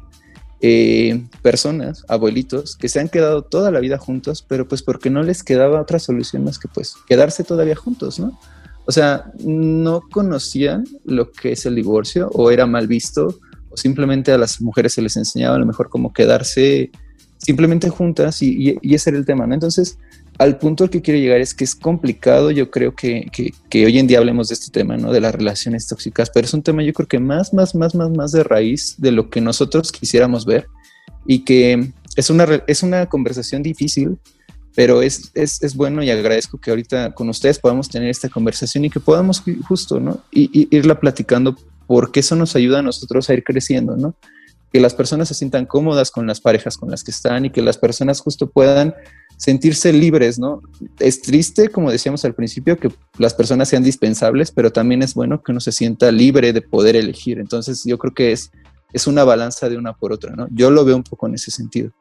[0.61, 5.23] eh, personas, abuelitos, que se han quedado toda la vida juntos, pero pues porque no
[5.23, 8.39] les quedaba otra solución más que pues quedarse todavía juntos, ¿no?
[8.85, 14.31] O sea, no conocían lo que es el divorcio o era mal visto o simplemente
[14.31, 16.91] a las mujeres se les enseñaba a lo mejor como quedarse
[17.37, 19.53] simplemente juntas y, ese era el tema, ¿no?
[19.53, 19.97] Entonces,
[20.41, 23.27] al punto al que quiero llegar es que es complicado, yo creo que,
[23.69, 25.11] que, hoy en día hablemos de este tema, ¿no?
[25.11, 28.09] De las relaciones tóxicas, pero es un tema yo creo que más, más, más, más,
[28.09, 30.65] más de raíz de lo que nosotros quisiéramos ver
[31.27, 34.17] y que es una, es una conversación difícil,
[34.75, 38.83] pero es, es, es, bueno y agradezco que ahorita con ustedes podamos tener esta conversación
[38.85, 40.23] y que podamos justo, ¿no?
[40.31, 44.15] Y, irla platicando porque eso nos ayuda a nosotros a ir creciendo, ¿no?
[44.73, 47.61] Que las personas se sientan cómodas con las parejas con las que están y que
[47.61, 48.95] las personas justo puedan
[49.41, 50.61] sentirse libres, ¿no?
[50.99, 55.41] Es triste, como decíamos al principio, que las personas sean dispensables, pero también es bueno
[55.41, 57.39] que uno se sienta libre de poder elegir.
[57.39, 58.51] Entonces yo creo que es,
[58.93, 60.47] es una balanza de una por otra, ¿no?
[60.51, 61.91] Yo lo veo un poco en ese sentido.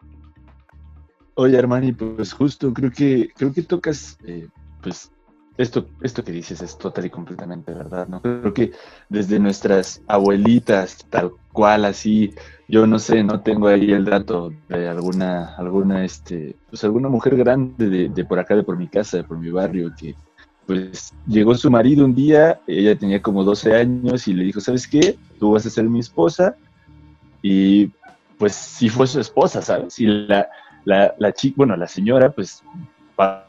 [1.32, 4.46] Oye, Armani, pues justo creo que creo que tocas, eh,
[4.82, 5.10] pues
[5.56, 8.20] esto, esto que dices es total y completamente verdad, ¿no?
[8.20, 8.72] Creo que
[9.08, 12.34] desde nuestras abuelitas, tal cual, así,
[12.70, 17.36] yo no sé, no tengo ahí el dato de alguna, alguna, este, pues alguna mujer
[17.36, 20.14] grande de, por acá, de por mi casa, de por mi barrio, que
[20.66, 24.86] pues llegó su marido un día, ella tenía como 12 años y le dijo, ¿sabes
[24.86, 25.18] qué?
[25.40, 26.54] Tú vas a ser mi esposa.
[27.42, 27.90] Y
[28.38, 29.98] pues sí fue su esposa, ¿sabes?
[29.98, 30.48] Y la,
[30.84, 32.62] la, la chica, bueno, la señora, pues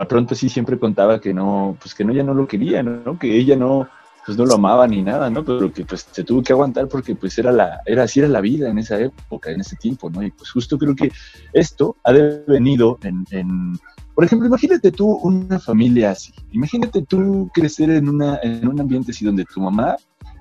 [0.10, 3.20] pronto sí siempre contaba que no, pues que no, ella no lo quería, ¿no?
[3.20, 3.88] Que ella no,
[4.26, 5.44] pues no lo amaba ni nada, ¿no?
[5.44, 8.42] Pero que pues se tuvo que aguantar porque pues era la, era así era la
[8.42, 10.22] vida en esa época, en ese tiempo, ¿no?
[10.24, 11.12] Y pues justo creo que
[11.54, 13.80] esto ha devenido en, en
[14.14, 19.12] por ejemplo, imagínate tú una familia así, imagínate tú crecer en, una, en un ambiente
[19.12, 19.96] así donde tu mamá,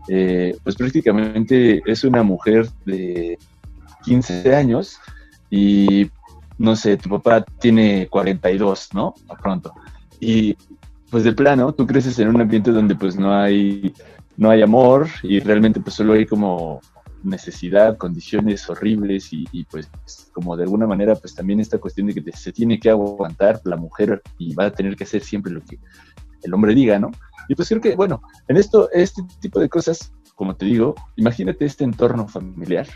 [0.08, 3.38] eh, pues prácticamente es una mujer de
[4.04, 4.98] 15 años
[5.50, 6.10] y
[6.58, 9.14] no sé, tu papá tiene 42, ¿no?
[9.28, 9.72] A pronto.
[10.20, 10.56] Y
[11.10, 13.92] pues de plano, tú creces en un ambiente donde pues no hay,
[14.36, 16.80] no hay amor y realmente pues solo hay como
[17.22, 19.90] necesidad, condiciones horribles y, pues
[20.32, 23.76] como de alguna manera pues también esta cuestión de que se tiene que aguantar la
[23.76, 25.78] mujer y va a tener que hacer siempre lo que
[26.42, 27.10] el hombre diga, ¿no?
[27.48, 31.66] Y pues creo que, bueno, en esto, este tipo de cosas, como te digo, imagínate
[31.66, 32.86] este entorno familiar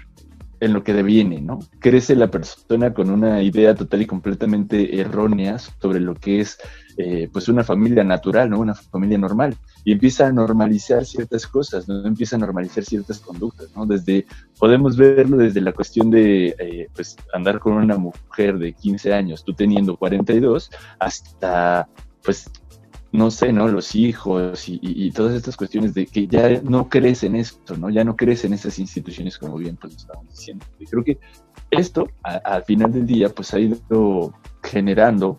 [0.64, 1.58] en lo que deviene, ¿no?
[1.78, 6.58] Crece la persona con una idea total y completamente errónea sobre lo que es
[6.96, 8.60] eh, pues una familia natural, ¿no?
[8.60, 9.56] Una familia normal.
[9.84, 12.06] Y empieza a normalizar ciertas cosas, ¿no?
[12.06, 13.84] Empieza a normalizar ciertas conductas, ¿no?
[13.84, 14.26] Desde,
[14.58, 19.44] podemos verlo desde la cuestión de, eh, pues, andar con una mujer de 15 años,
[19.44, 21.88] tú teniendo 42, hasta,
[22.22, 22.50] pues,
[23.14, 23.68] no sé, ¿no?
[23.68, 27.88] Los hijos y, todas estas cuestiones de que ya no crees en esto, ¿no?
[27.88, 30.66] Ya no crees en esas instituciones como bien pues estábamos diciendo.
[30.80, 31.20] Y creo que
[31.70, 35.36] esto, al final del día, pues ha ido generando,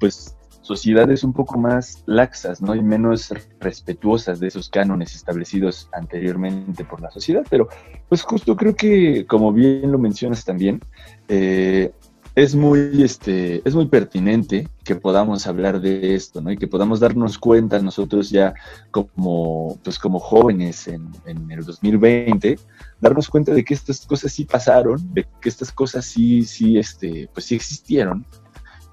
[0.00, 2.74] pues, sociedades un poco más laxas, ¿no?
[2.74, 7.44] Y menos respetuosas de esos cánones establecidos anteriormente por la sociedad.
[7.50, 7.68] Pero,
[8.08, 10.80] pues justo creo que, como bien lo mencionas también,
[11.28, 11.92] eh,
[12.36, 16.52] es muy, este, es muy pertinente que podamos hablar de esto, ¿no?
[16.52, 18.52] Y que podamos darnos cuenta nosotros ya
[18.90, 22.58] como, pues como jóvenes en, en, el 2020,
[23.00, 27.26] darnos cuenta de que estas cosas sí pasaron, de que estas cosas sí, sí, este,
[27.32, 28.26] pues sí existieron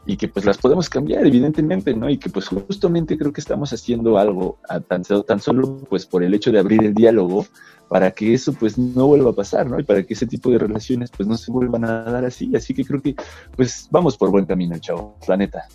[0.05, 2.09] y que pues las podemos cambiar, evidentemente, ¿no?
[2.09, 6.33] Y que pues justamente creo que estamos haciendo algo tan, tan solo pues por el
[6.33, 7.45] hecho de abrir el diálogo
[7.87, 9.79] para que eso pues no vuelva a pasar, ¿no?
[9.79, 12.53] Y para que ese tipo de relaciones pues no se vuelvan a dar así.
[12.55, 13.15] Así que creo que
[13.55, 15.67] pues vamos por buen camino, chao, la neta.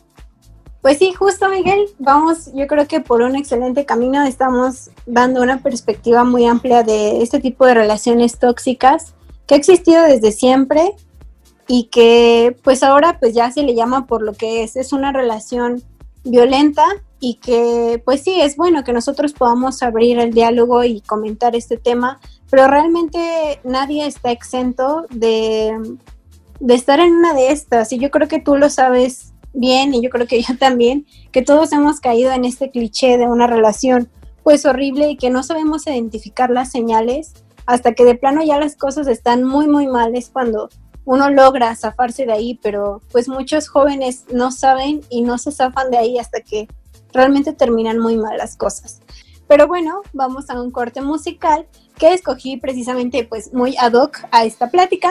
[0.82, 5.60] Pues sí, justo Miguel, vamos, yo creo que por un excelente camino estamos dando una
[5.62, 9.14] perspectiva muy amplia de este tipo de relaciones tóxicas
[9.46, 10.94] que ha existido desde siempre
[11.68, 15.12] y que pues ahora pues ya se le llama por lo que es, es una
[15.12, 15.82] relación
[16.24, 16.84] violenta
[17.20, 21.76] y que pues sí, es bueno que nosotros podamos abrir el diálogo y comentar este
[21.76, 25.98] tema, pero realmente nadie está exento de,
[26.60, 27.92] de estar en una de estas.
[27.92, 31.42] Y yo creo que tú lo sabes bien y yo creo que yo también, que
[31.42, 34.08] todos hemos caído en este cliché de una relación
[34.42, 37.34] pues horrible y que no sabemos identificar las señales
[37.66, 40.70] hasta que de plano ya las cosas están muy muy mal, es cuando
[41.08, 45.90] uno logra zafarse de ahí, pero pues muchos jóvenes no saben y no se zafan
[45.90, 46.68] de ahí hasta que
[47.14, 49.00] realmente terminan muy mal las cosas.
[49.46, 51.66] Pero bueno, vamos a un corte musical
[51.96, 55.10] que escogí precisamente pues muy ad hoc a esta plática,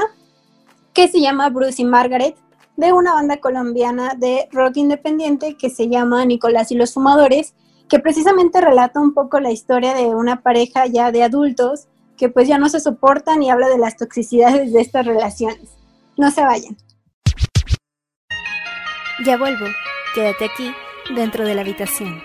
[0.93, 2.35] que se llama Bruce y Margaret,
[2.75, 7.55] de una banda colombiana de rock independiente que se llama Nicolás y los Fumadores,
[7.89, 12.47] que precisamente relata un poco la historia de una pareja ya de adultos que pues
[12.47, 15.76] ya no se soportan y habla de las toxicidades de estas relaciones.
[16.17, 16.75] No se vayan.
[19.23, 19.65] Ya vuelvo.
[20.13, 20.73] Quédate aquí,
[21.15, 22.21] dentro de la habitación.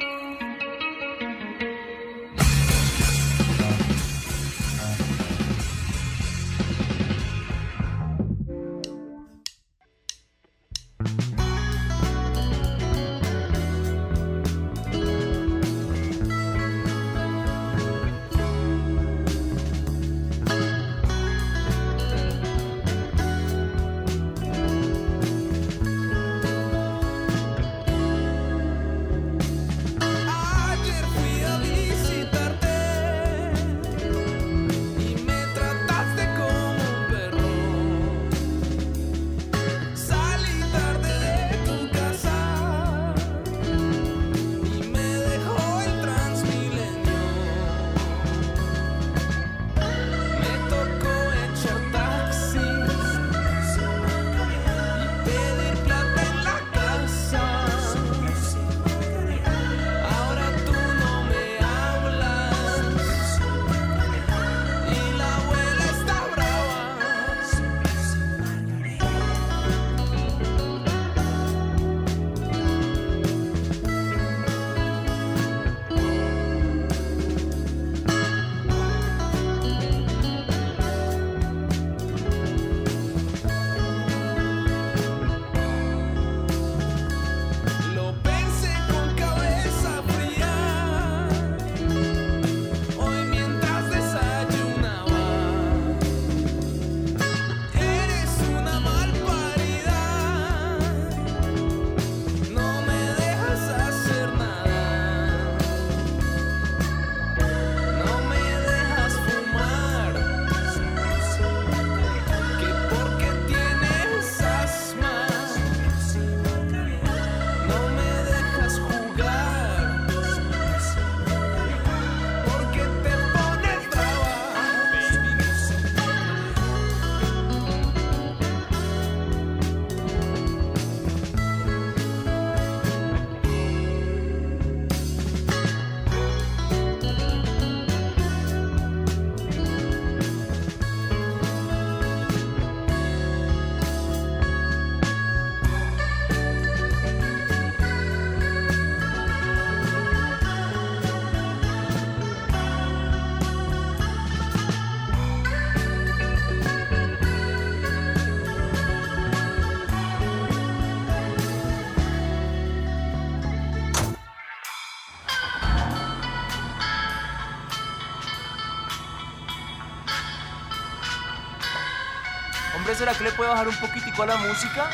[172.95, 174.91] Será que le puede bajar un poquitico a la música?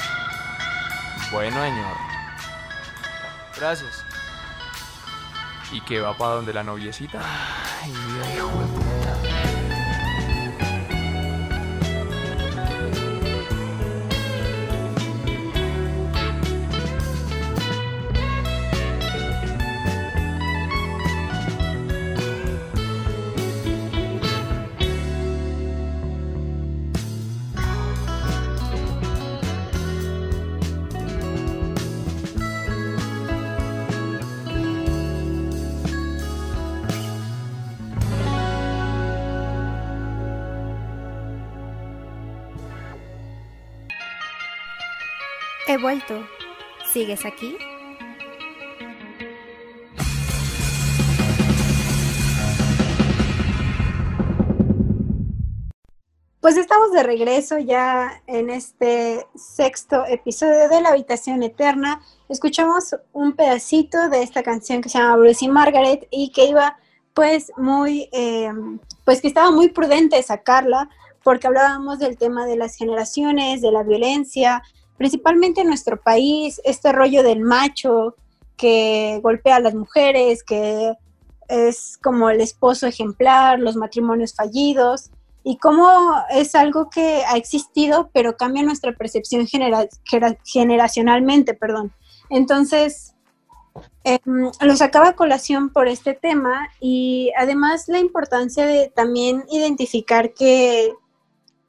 [1.31, 1.97] Bueno, señor.
[3.57, 4.05] Gracias.
[5.73, 7.21] ¿Y qué va para donde la noviecita?
[7.83, 7.91] Ay,
[8.35, 9.08] hijo de puta.
[45.81, 46.27] Vuelto.
[46.93, 47.57] ¿Sigues aquí?
[56.41, 62.01] Pues estamos de regreso ya en este sexto episodio de La Habitación Eterna.
[62.29, 66.79] Escuchamos un pedacito de esta canción que se llama Bruce y Margaret y que iba
[67.14, 68.51] pues muy, eh,
[69.05, 70.88] pues que estaba muy prudente sacarla
[71.23, 74.62] porque hablábamos del tema de las generaciones, de la violencia,
[74.99, 78.17] principalmente en nuestro país, este rollo del macho
[78.57, 80.93] que golpea a las mujeres, que
[81.49, 85.11] es como el esposo ejemplar, los matrimonios fallidos
[85.45, 85.89] y cómo
[86.31, 89.87] es algo que ha existido, pero cambia nuestra percepción genera
[90.45, 91.93] generacionalmente, perdón.
[92.29, 93.15] Entonces,
[94.05, 100.93] eh, lo sacaba colación por este tema y además la importancia de también identificar que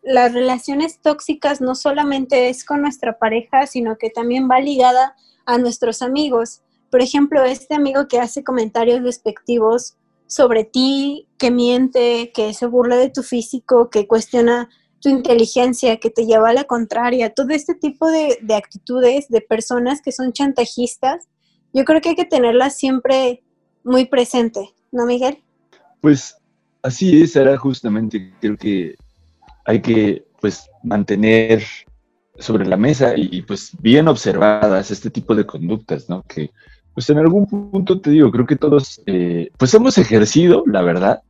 [0.02, 5.58] las relaciones tóxicas no solamente es con nuestra pareja, sino que también va ligada a
[5.58, 6.62] nuestros amigos.
[6.89, 9.97] Por ejemplo, este amigo que hace comentarios despectivos
[10.28, 14.70] sobre ti, que miente, que se burla de tu físico, que cuestiona
[15.02, 19.41] tu inteligencia, que te lleva a la contraria, todo este tipo de, de actitudes de
[19.41, 21.28] personas que son chantajistas,
[21.74, 23.43] yo creo que hay que tenerlas siempre
[23.84, 25.43] muy presente, ¿no, Miguel?
[26.02, 26.38] Pues
[26.82, 28.95] así es, era justamente, creo que
[29.70, 31.63] hay que pues mantener
[32.39, 36.24] sobre la mesa y pues bien observadas este tipo de conductas, ¿no?
[36.24, 36.49] Que
[36.95, 41.22] pues en algún punto te digo, creo que todos eh, pues hemos ejercido, la verdad,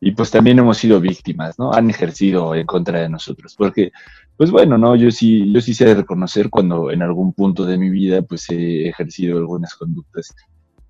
[0.00, 1.72] y pues también hemos sido víctimas, ¿no?
[1.72, 3.90] Han ejercido en contra de nosotros, porque
[4.36, 4.94] pues bueno, ¿no?
[4.94, 8.88] Yo sí, yo sí sé reconocer cuando en algún punto de mi vida pues he
[8.88, 10.36] ejercido algunas conductas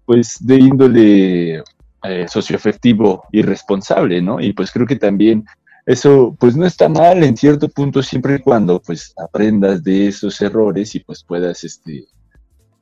[0.04, 1.62] pues de índole
[2.02, 4.42] eh, socioafectivo irresponsable, ¿no?
[4.42, 5.46] Y pues creo que también
[5.88, 10.38] eso pues no está mal en cierto punto siempre y cuando pues aprendas de esos
[10.42, 12.04] errores y pues puedas este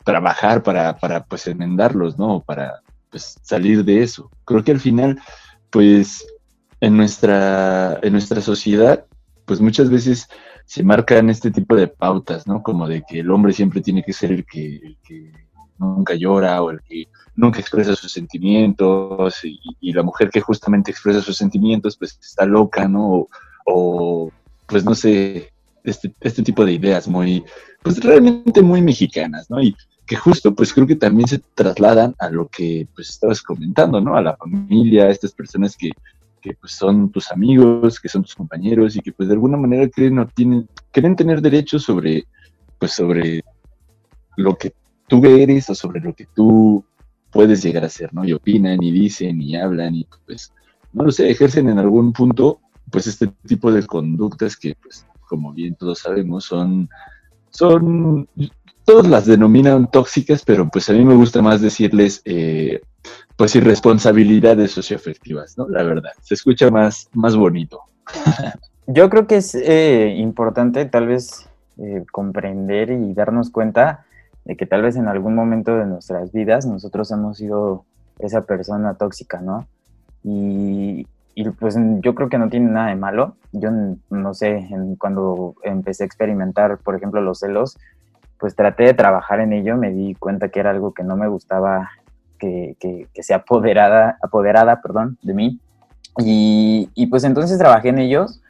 [0.02, 2.42] trabajar para, para pues enmendarlos, ¿no?
[2.44, 4.28] Para pues salir de eso.
[4.44, 5.20] Creo que al final
[5.70, 6.26] pues
[6.80, 9.04] en nuestra en nuestra sociedad
[9.44, 10.28] pues muchas veces
[10.64, 12.60] se marcan este tipo de pautas, ¿no?
[12.60, 15.45] Como de que el hombre siempre tiene que ser el que, el que
[15.78, 21.22] nunca llora o el que nunca expresa sus sentimientos y, la mujer que justamente expresa
[21.22, 23.28] sus sentimientos pues está loca, ¿no?
[23.64, 24.30] O,
[24.66, 25.52] pues no sé,
[25.84, 27.44] este, este tipo de ideas muy,
[27.82, 29.62] pues realmente muy mexicanas, ¿no?
[29.62, 29.74] Y
[30.06, 34.16] que justo pues creo que también se trasladan a lo que pues estabas comentando, ¿no?
[34.16, 35.90] A la familia, a estas personas que,
[36.40, 39.88] que pues son tus amigos, que son tus compañeros y que pues de alguna manera
[39.88, 42.24] creen o tienen, quieren tener derechos sobre,
[42.78, 43.42] pues sobre
[44.36, 44.72] lo que
[45.08, 46.84] tú eres o sobre lo que tú
[47.30, 48.24] puedes llegar a ser, ¿no?
[48.24, 50.52] Y opinan y dicen y hablan y pues,
[50.92, 55.52] no lo sé, ejercen en algún punto pues este tipo de conductas que pues como
[55.52, 56.88] bien todos sabemos son,
[57.50, 58.28] son,
[58.84, 62.80] todos las denominan tóxicas, pero pues a mí me gusta más decirles eh,
[63.36, 65.68] pues irresponsabilidades socioafectivas, ¿no?
[65.68, 67.80] La verdad, se escucha más, más bonito.
[68.86, 71.48] Yo creo que es eh, importante tal vez
[71.78, 74.05] eh, comprender y darnos cuenta
[74.46, 77.84] de que tal vez en algún momento de nuestras vidas nosotros hemos sido
[78.20, 79.66] esa persona tóxica, ¿no?
[80.22, 83.36] Y, y pues yo creo que no tiene nada de malo.
[83.52, 83.70] Yo
[84.08, 87.76] no sé, en, cuando empecé a experimentar, por ejemplo, los celos,
[88.38, 91.26] pues traté de trabajar en ello, me di cuenta que era algo que no me
[91.26, 91.90] gustaba
[92.38, 95.60] que, que, que sea apoderada, apoderada perdón, de mí.
[96.18, 98.40] Y, y, pues entonces trabajé en ellos,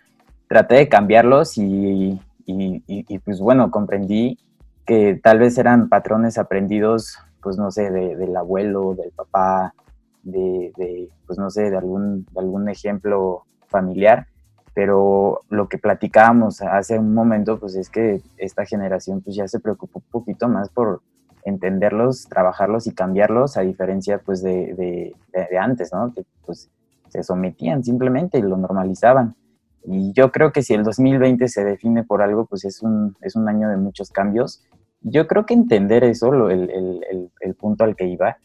[0.47, 4.39] traté de cambiarlos y, y, y, pues bueno, comprendí
[4.87, 9.74] que tal vez eran patrones aprendidos, pues no sé, de, del abuelo, del papá,
[10.22, 14.26] de, de, pues no sé, de algún, de algún ejemplo familiar,
[14.74, 19.61] pero lo que platicábamos hace un momento, pues es que esta generación pues ya se
[19.61, 21.03] preocupa un poquito más por
[21.45, 26.12] entenderlos, trabajarlos y cambiarlos, a diferencia pues de, de, de antes, ¿no?
[26.12, 26.68] Que pues
[27.09, 29.37] se sometían simplemente y lo normalizaban.
[29.84, 33.37] Y yo creo que si el 2020 se define por algo, pues es un, es
[33.37, 34.64] un año de muchos cambios.
[35.09, 38.39] Yo creo que entender eso, lo, el, el, el, punto al que iba,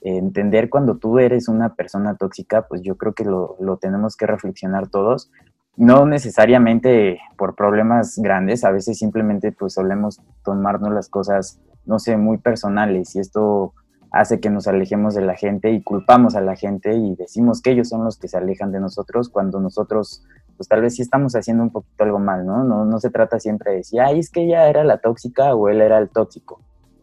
[0.00, 4.26] entender cuando tú eres una persona tóxica, pues yo creo que lo, lo tenemos que
[4.26, 5.32] reflexionar todos,
[5.76, 12.16] no necesariamente por problemas grandes, a veces simplemente pues solemos tomarnos las cosas, no sé,
[12.16, 13.74] muy personales y esto
[14.14, 17.72] hace que nos alejemos de la gente y culpamos a la gente y decimos que
[17.72, 20.22] ellos son los que se alejan de nosotros cuando nosotros
[20.56, 22.62] pues tal vez sí estamos haciendo un poquito algo mal, ¿no?
[22.62, 25.68] No, no se trata siempre de decir, ay, es que ella era la tóxica o
[25.68, 26.60] él era el tóxico.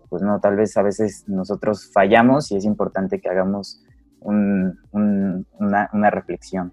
[0.07, 3.83] Pues no, tal vez a veces nosotros fallamos y es importante que hagamos
[4.21, 4.73] una,
[5.91, 6.71] una reflexión.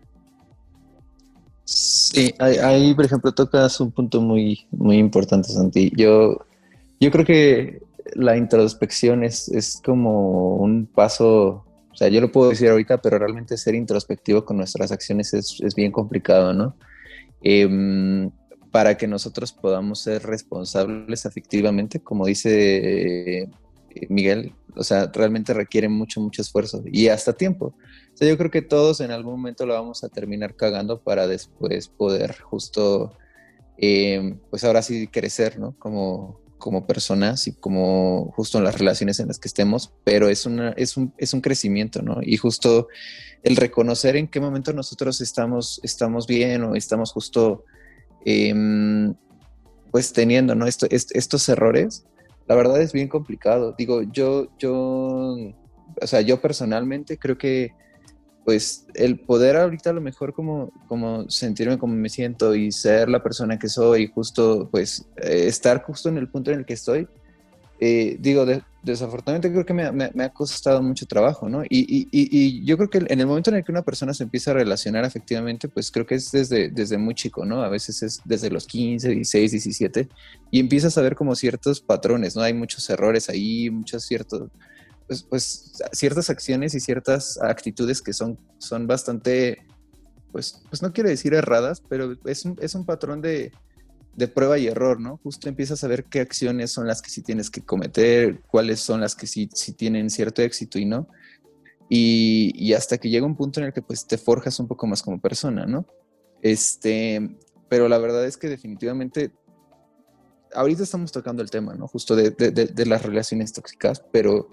[1.65, 5.91] Sí, ahí, por ejemplo, tocas un punto muy, muy importante, Santi.
[5.97, 6.39] Yo,
[7.01, 12.51] yo creo que la introspección es, es como un paso, o sea, yo lo puedo
[12.51, 16.77] decir ahorita, pero realmente ser introspectivo con nuestras acciones es, es bien complicado, ¿no?
[17.43, 18.31] Em,
[18.71, 23.49] para que nosotros podamos ser responsables efectivamente, como dice eh,
[24.09, 27.75] Miguel, o sea, realmente requiere mucho, mucho esfuerzo y hasta tiempo.
[28.15, 31.27] O sea, yo creo que todos en algún momento lo vamos a terminar cagando para
[31.27, 33.13] después poder justo,
[33.79, 35.75] eh, pues ahora sí crecer, ¿no?
[35.79, 40.47] Como, como personas y como justo en las relaciones en las que estemos, pero es,
[40.47, 42.19] una, es, un, es un crecimiento, ¿no?
[42.23, 42.89] Y justo
[43.43, 47.65] el reconocer en qué momento nosotros estamos, estamos bien o estamos justo,
[48.25, 49.15] em,
[49.91, 50.67] pues teniendo, ¿no?
[50.67, 52.05] Esto, estos errores
[52.49, 53.75] la verdad es bien complicado.
[53.77, 57.75] Digo, yo, yo, o sea, yo personalmente creo que
[58.49, 63.11] pues el poder ahorita a lo mejor como, como sentirme como me siento y ser
[63.11, 66.73] la persona que soy, justo pues eh, estar justo en el punto en el que
[66.73, 67.07] estoy,
[67.79, 68.47] eh, digo,
[68.83, 71.63] desafortunadamente creo que me, ha costado mucho trabajo, ¿no?
[71.69, 74.55] Y, yo creo que en el momento en el que una persona se empieza a
[74.55, 77.61] relacionar efectivamente, pues creo que es desde, desde muy chico, ¿no?
[77.61, 80.09] A veces es desde los 15, 16, 17,
[80.51, 82.41] y empiezas a ver como ciertos patrones, ¿no?
[82.41, 84.49] Hay muchos errores ahí, muchos ciertos,
[85.09, 89.67] pues, pues ciertas acciones y ciertas actitudes que son, son bastante,
[90.31, 93.51] pues, pues no quiero decir erradas, pero es es un patrón de
[94.19, 95.21] de prueba y error, ¿no?
[95.23, 99.01] Justo empiezas a ver qué acciones son las que sí tienes que cometer, cuáles son
[99.01, 101.09] las que sí, sí tienen cierto éxito y no.
[101.89, 105.05] Y, hasta que llega un punto en el que pues te forjas un poco más
[105.05, 105.87] como persona, ¿no?
[106.43, 107.39] Este,
[107.69, 109.31] pero la verdad es que definitivamente
[110.53, 111.87] ahorita estamos tocando el tema, ¿no?
[111.87, 114.51] Justo de, de, las relaciones tóxicas, pero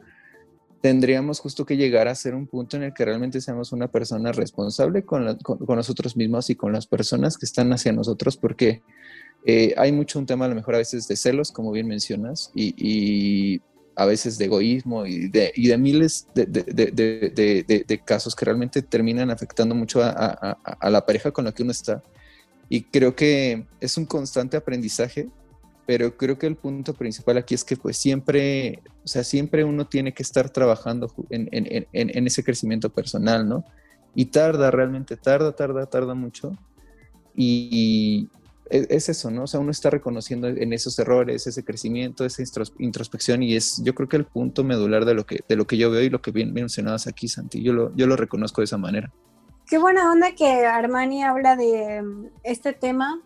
[0.85, 4.31] tendríamos justo que llegar a ser un punto en el que realmente seamos una persona
[4.31, 8.83] responsable con, con, nosotros mismos y con las personas que están hacia nosotros, porque
[9.47, 12.51] eh, hay mucho un tema a lo mejor a veces de celos, como bien mencionas,
[12.53, 13.59] y,
[13.95, 19.31] a veces de egoísmo y de, y de miles de, de, casos que realmente terminan
[19.31, 22.03] afectando mucho a, a, la pareja con la que uno está.
[22.69, 25.29] Y creo que es un constante aprendizaje,
[25.85, 29.85] pero creo que el punto principal aquí es que pues siempre, o sea, siempre uno
[29.85, 33.63] tiene que estar trabajando en, en, en ese crecimiento personal, ¿no?
[34.15, 36.57] Y tarda, realmente tarda, tarda, tarda mucho.
[37.35, 38.29] Y,
[38.69, 39.43] e, es, eso, ¿no?
[39.43, 42.41] O sea, uno está reconociendo en esos errores, ese crecimiento, esa
[42.79, 45.77] introspección y es yo creo que el punto medular de lo que, de lo que
[45.77, 48.65] yo veo y lo que bien mencionabas aquí, Santi, yo lo, yo lo reconozco de
[48.65, 49.11] esa manera.
[49.67, 52.03] Qué buena onda que Armani habla de
[52.43, 53.21] este tema,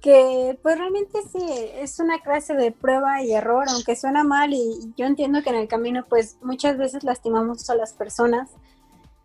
[0.00, 1.44] que pues realmente sí,
[1.74, 5.56] es una clase de prueba y error, aunque suena mal y yo entiendo que en
[5.56, 8.50] el camino pues muchas veces lastimamos a las personas,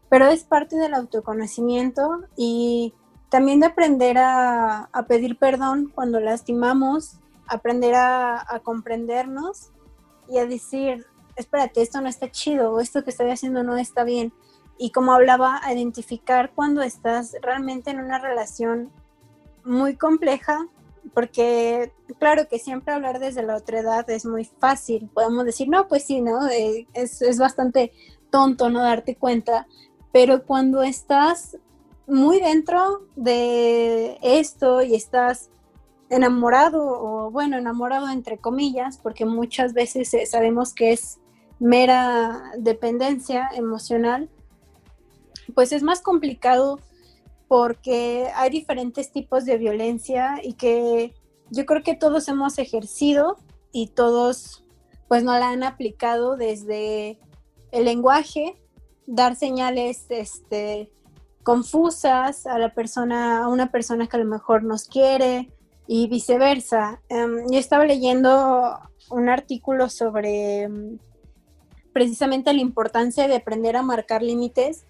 [0.10, 2.94] pero es parte del autoconocimiento y
[3.30, 9.72] también de aprender a, pedir perdón cuando lastimamos, aprender a, comprendernos
[10.30, 11.06] y a decir,
[11.36, 14.34] espérate, esto no está chido o esto que estoy haciendo no está bien.
[14.78, 18.92] Y como hablaba, a identificar cuando estás realmente en una relación
[19.66, 20.68] muy compleja,
[21.14, 25.10] porque claro que siempre hablar desde la otra edad es muy fácil.
[25.14, 26.48] Podemos decir, no, pues sí, ¿no?
[26.50, 27.92] Eh, es, es bastante
[28.30, 29.68] tonto no darte cuenta,
[30.12, 31.58] pero cuando estás
[32.08, 35.50] muy dentro de esto y estás
[36.10, 41.20] enamorado o bueno, enamorado entre comillas, porque muchas veces eh, sabemos que es
[41.60, 44.30] mera dependencia emocional,
[45.54, 46.80] pues es más complicado
[47.48, 51.14] porque hay diferentes tipos de violencia y que
[51.52, 53.38] yo creo que todos hemos ejercido
[53.72, 54.64] y todos
[55.08, 57.20] pues no la han aplicado desde
[57.72, 58.56] el lenguaje,
[59.06, 60.90] dar señales este,
[61.44, 65.52] confusas a la persona, a una persona que a lo mejor nos quiere
[65.88, 67.02] y viceversa.
[67.10, 68.80] Em, yo estaba leyendo
[69.12, 70.98] un artículo sobre em,
[71.94, 74.86] precisamente la importancia de aprender a marcar límites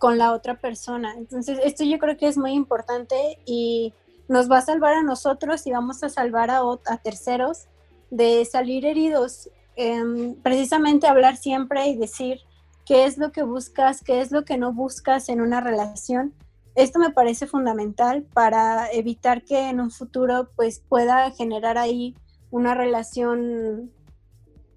[0.00, 1.14] con la otra persona.
[1.14, 3.92] Entonces, esto yo creo que es muy importante y
[4.28, 7.66] nos va a salvar a nosotros y vamos a salvar a, a terceros
[8.10, 9.50] de salir heridos.
[9.76, 12.40] Em, precisamente hablar siempre y decir
[12.86, 16.32] qué es lo que buscas, qué es lo que no buscas en una relación.
[16.74, 22.16] Esto me parece fundamental para evitar que en un futuro pues pueda generar ahí
[22.50, 23.92] una relación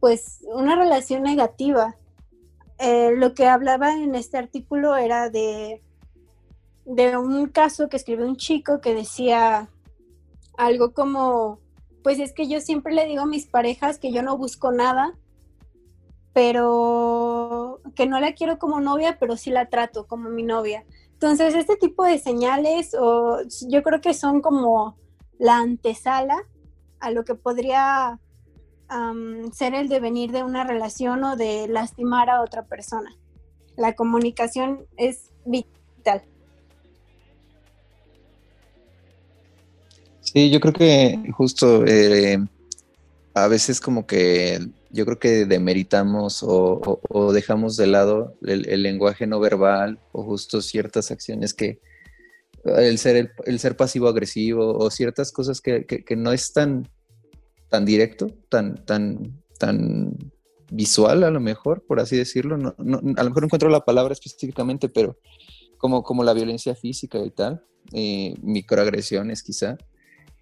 [0.01, 1.95] pues una relación negativa
[2.86, 5.81] eh, lo que hablaba en este artículo era de,
[6.84, 9.69] de un caso que escribió un chico que decía
[10.57, 11.59] algo como,
[12.03, 15.13] pues es que yo siempre le digo a mis parejas que yo no busco nada,
[16.34, 20.84] pero que no la quiero como novia, pero sí la trato como mi novia.
[21.13, 23.38] Entonces, este tipo de señales, o,
[23.69, 24.97] yo creo que son como
[25.39, 26.36] la antesala
[26.99, 28.19] a lo que podría
[29.54, 33.16] ser el devenir de una relación o de lastimar a otra persona.
[33.76, 36.24] La comunicación es vital.
[40.22, 42.38] Sí, yo creo que justo eh,
[43.34, 49.39] a veces como que yo creo que demeritamos o, dejamos de lado el, lenguaje no
[49.39, 51.80] verbal o justo ciertas acciones que
[52.64, 56.54] el ser, el, ser pasivo agresivo o ciertas cosas que, que no es
[57.74, 60.15] tan directo, tan, tan, tan
[60.69, 62.55] visual a lo mejor, por así decirlo.
[62.55, 65.17] No, a lo mejor no encuentro la palabra específicamente, pero
[65.80, 69.76] como, como la violencia física y tal, eh, microagresiones quizá,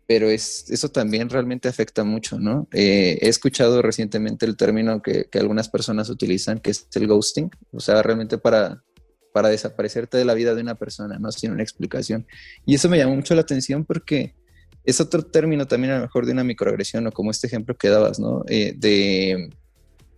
[0.06, 2.68] pero es, eso también realmente afecta mucho, ¿no?
[2.74, 7.50] Eh, he escuchado recientemente el término que, que, algunas personas utilizan, que es el ghosting,
[7.72, 8.84] o sea, realmente para,
[9.32, 11.32] para desaparecerte de la vida de una persona, ¿no?
[11.32, 12.28] Sin una explicación.
[12.66, 14.36] Y eso me llamó mucho la atención porque
[14.84, 17.90] es otro término también a lo mejor de una microagresión o como este ejemplo que
[17.90, 18.44] dabas, ¿no?
[18.48, 19.50] Eh, de,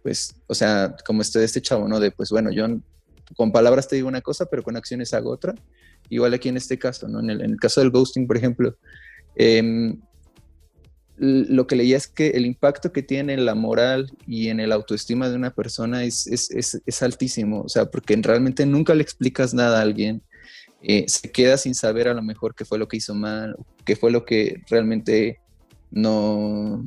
[0.01, 1.99] pues, o sea, como este este chavo, ¿no?
[1.99, 2.68] De, pues bueno, yo
[3.36, 5.55] con palabras te digo una cosa, pero con acciones hago otra.
[6.09, 7.20] Igual aquí en este caso, ¿no?
[7.20, 8.78] En el, caso del ghosting, por ejemplo,
[9.36, 9.99] em,
[11.18, 14.72] lo que leía es que el impacto que tiene en la moral y en el
[14.72, 19.03] autoestima de una persona es, es, es, es altísimo, o sea, porque realmente nunca le
[19.03, 20.22] explicas nada a alguien,
[20.84, 23.56] eh, se queda sin saber a lo mejor qué fue lo que hizo mal,
[23.86, 25.40] qué fue lo que realmente
[25.92, 26.84] no,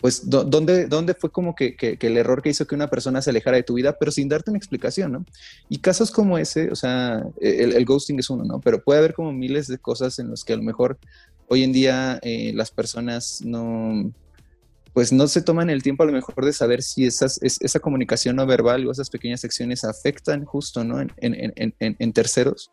[0.00, 3.58] pues, ¿dónde, dónde fue como que, el error que hizo que una persona se alejara
[3.58, 5.26] de tu vida, pero sin darte una explicación, ¿no?
[5.68, 8.60] Y casos como ese, o sea, el, ghosting es uno, ¿no?
[8.60, 10.98] Pero puede haber como miles de cosas en los que a lo mejor
[11.48, 14.10] hoy en día eh, las personas no,
[14.94, 18.36] pues no se toman el tiempo a lo mejor de saber si esas, esa comunicación
[18.36, 21.04] no verbal o esas pequeñas acciones afectan justo, ¿no?
[21.18, 22.70] En terceros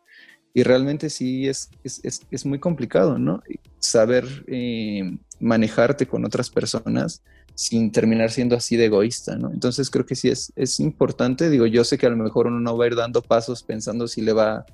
[0.54, 3.42] y realmente sí es, es, muy complicado, ¿no?
[3.78, 7.22] Saber eh, manejarte con otras personas
[7.54, 9.50] sin terminar siendo así de egoísta, ¿no?
[9.52, 12.60] Entonces creo que sí es, es importante, digo, yo sé que a lo mejor uno
[12.60, 14.64] no va a ir dando pasos pensando si le va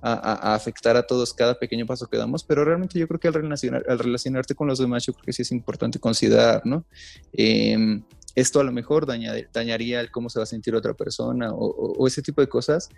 [0.00, 3.34] a, afectar a todos cada pequeño paso que damos, pero realmente yo creo que al,
[3.34, 6.84] relacionar, al relacionarte con los demás, yo creo que sí es importante considerar, ¿no?
[7.32, 8.02] Em,
[8.34, 12.22] esto a lo mejor dañaría el cómo se va a sentir otra persona o, ese
[12.22, 12.88] tipo de cosas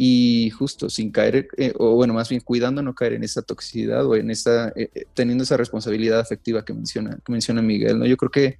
[0.00, 4.06] y justo sin caer, eh, o bueno, más bien cuidando no caer en esa toxicidad
[4.06, 8.06] o en esa, eh, eh, teniendo esa responsabilidad afectiva que menciona, que menciona Miguel, ¿no?
[8.06, 8.58] Yo creo que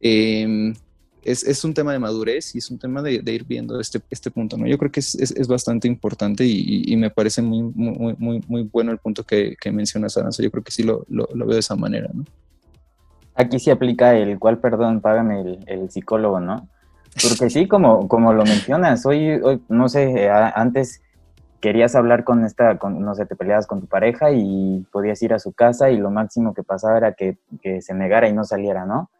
[0.00, 0.72] em,
[1.24, 4.30] es, es, un tema de madurez y es un tema de, ir viendo este, este
[4.30, 4.68] punto, ¿no?
[4.68, 8.92] Yo creo que es, es, bastante importante y, me parece muy, muy, muy, muy bueno
[8.92, 10.44] el punto que, que mencionas, Aranza.
[10.44, 12.24] Yo creo que sí lo, lo, veo de esa manera, ¿no?
[13.34, 16.68] Aquí sí aplica el cual, perdón, págame el, el psicólogo, ¿no?
[17.22, 21.02] Porque sí, como, como lo mencionas, hoy, hoy no sé, antes
[21.60, 25.34] querías hablar con esta, con, no sé, te peleabas con tu pareja y podías ir
[25.34, 28.44] a su casa y lo máximo que pasaba era que, que, se negara y no
[28.44, 29.10] saliera, ¿no?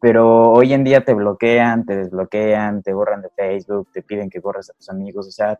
[0.00, 4.40] Pero hoy en día te bloquean, te desbloquean, te borran de Facebook, te piden que
[4.40, 5.58] borres a tus amigos, o sea,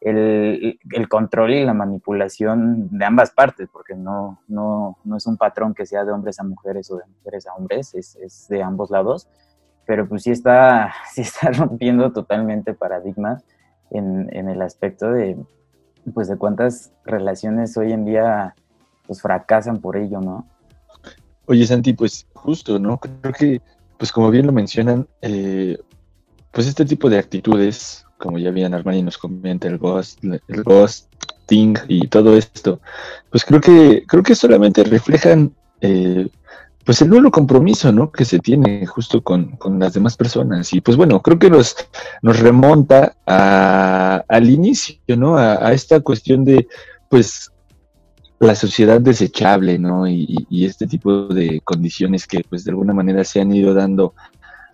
[0.00, 5.36] el, el control y la manipulación de ambas partes, porque no, no, no es un
[5.36, 8.62] patrón que sea de hombres a mujeres o de mujeres a hombres, es, es de
[8.62, 9.28] ambos lados
[9.86, 13.42] pero pues sí está, sí está rompiendo totalmente paradigmas
[13.90, 15.36] en, en, el aspecto de,
[16.14, 18.54] pues de cuántas relaciones hoy en día
[19.06, 20.46] pues fracasan por ello, ¿no?
[21.46, 22.98] Oye, Santi, pues justo, ¿no?
[22.98, 23.60] Creo que,
[23.98, 25.76] pues como bien lo mencionan, eh,
[26.52, 31.76] pues este tipo de actitudes, como ya bien Armani nos comenta, el ghost, el ghosting
[31.88, 32.80] y todo esto,
[33.30, 36.28] pues creo que, creo que solamente reflejan eh,
[36.90, 38.10] pues el nuevo compromiso, ¿no?
[38.10, 40.72] Que se tiene justo con, las demás personas.
[40.72, 41.76] Y pues bueno, creo que nos,
[42.20, 45.36] nos remonta al inicio, ¿no?
[45.36, 46.66] A, esta cuestión de,
[47.08, 47.52] pues,
[48.40, 50.08] la sociedad desechable, ¿no?
[50.08, 54.14] Y, este tipo de condiciones que, pues, de alguna manera se han ido dando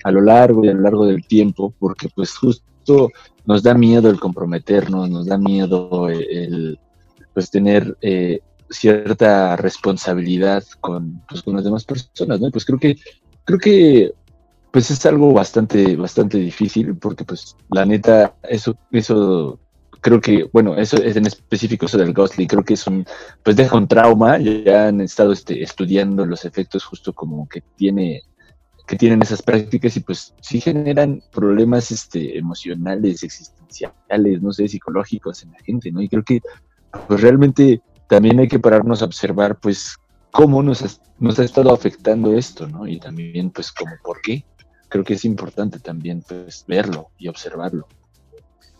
[0.02, 3.10] a lo largo y a lo largo del tiempo, porque, pues, justo justo
[3.44, 6.78] nos da miedo el comprometernos, nos da miedo el,
[7.34, 8.40] pues tener eh,
[8.70, 12.50] cierta responsabilidad con, pues, con las demás personas, ¿no?
[12.50, 12.96] Pues creo que,
[13.44, 14.12] creo que
[14.70, 19.58] pues es algo bastante, bastante difícil, porque pues la neta, eso, eso
[20.02, 23.06] creo que, bueno, eso es en específico eso del ghostly, creo que es un,
[23.42, 28.22] pues deja un trauma, ya han estado este, estudiando los efectos justo como que tiene,
[28.86, 35.42] que tienen esas prácticas y pues sí generan problemas este, emocionales, existenciales, no sé, psicológicos
[35.42, 36.02] en la gente, ¿no?
[36.02, 36.40] Y creo que
[37.08, 39.96] pues realmente también hay que pararnos a observar pues
[40.30, 40.88] cómo nos ha,
[41.18, 42.86] nos ha estado afectando esto, ¿no?
[42.86, 44.44] Y también pues como por qué.
[44.88, 47.86] Creo que es importante también pues verlo y observarlo.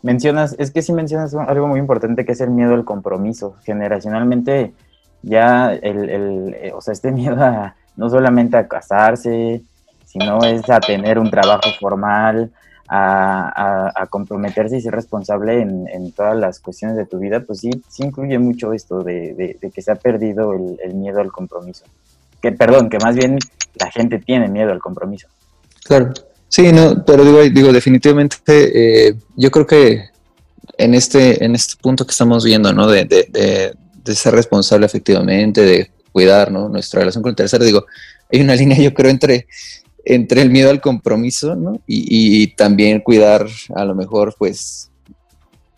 [0.03, 3.55] Mencionas, es que sí mencionas algo muy importante que es el miedo al compromiso.
[3.63, 4.73] Generacionalmente
[5.21, 9.61] ya el, el eh, o sea, este miedo a no solamente a casarse,
[10.05, 12.51] sino es a tener un trabajo formal,
[12.87, 18.03] a, comprometerse y ser responsable en, todas las cuestiones de tu vida, pues sí, sí
[18.03, 21.85] incluye mucho esto de, que se ha perdido el, miedo al compromiso.
[22.41, 23.37] Que, perdón, que más bien
[23.75, 25.27] la gente tiene miedo al compromiso.
[25.83, 26.13] Claro,
[26.47, 30.05] sí, no, pero digo, digo definitivamente, eh, yo creo que
[30.77, 32.87] en este, en este punto que estamos viendo, ¿no?
[32.87, 36.69] De, de ser responsable efectivamente, de cuidar, ¿no?
[36.69, 37.85] Nuestra relación con el tercero, digo,
[38.31, 39.47] hay una línea, yo creo, entre
[40.09, 41.81] entre el miedo al compromiso, ¿no?
[41.85, 43.45] Y, también cuidar,
[43.75, 44.89] a lo mejor, pues,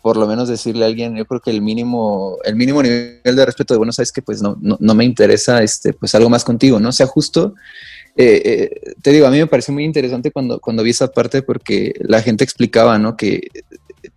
[0.02, 3.44] por lo menos decirle a alguien, yo creo que el mínimo, el mínimo nivel de
[3.44, 6.78] respeto de, bueno, sabes que pues no, no, me interesa, este, pues algo más contigo,
[6.78, 6.92] ¿no?
[6.92, 7.54] Sea, justo,
[8.16, 11.42] eh, eh, te digo, a mí me pareció muy interesante cuando, cuando vi esa parte
[11.42, 13.16] porque la gente explicaba, ¿no?
[13.16, 13.48] Que,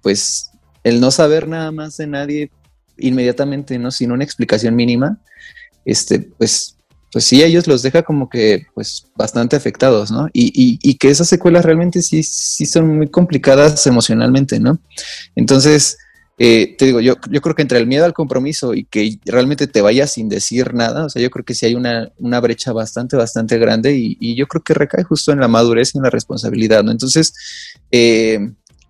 [0.02, 0.52] pues,
[0.84, 2.52] el no saber nada más de nadie
[2.98, 3.90] inmediatamente, ¿no?
[3.90, 5.18] Sin una explicación mínima,
[5.86, 6.78] este, pues
[7.14, 10.28] pues sí, ellos los deja como que, pues, bastante afectados, ¿no?
[10.34, 14.80] Y, y, que esas secuelas realmente sí, sí son muy complicadas emocionalmente, ¿no?
[15.36, 16.00] Entonces,
[16.40, 19.68] eh, te digo, yo, yo creo que entre el miedo al compromiso y que realmente
[19.68, 22.74] te vayas sin decir nada, o sea, yo creo que sí hay una, una brecha
[22.74, 26.10] bastante, bastante grande y, yo creo que recae justo en la madurez y en la
[26.10, 26.90] responsabilidad, ¿no?
[26.92, 27.32] Entonces,
[27.92, 28.40] eh,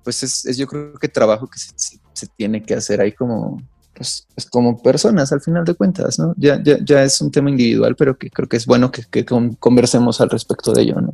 [0.02, 3.62] pues es, es, yo creo que trabajo que se, se tiene que hacer ahí como,
[3.94, 6.34] pues, pues, como personas al final de cuentas, ¿no?
[6.38, 9.26] Ya, ya, ya es un tema individual, pero que creo que es bueno que,
[9.60, 11.14] conversemos al respecto de ello, ¿no?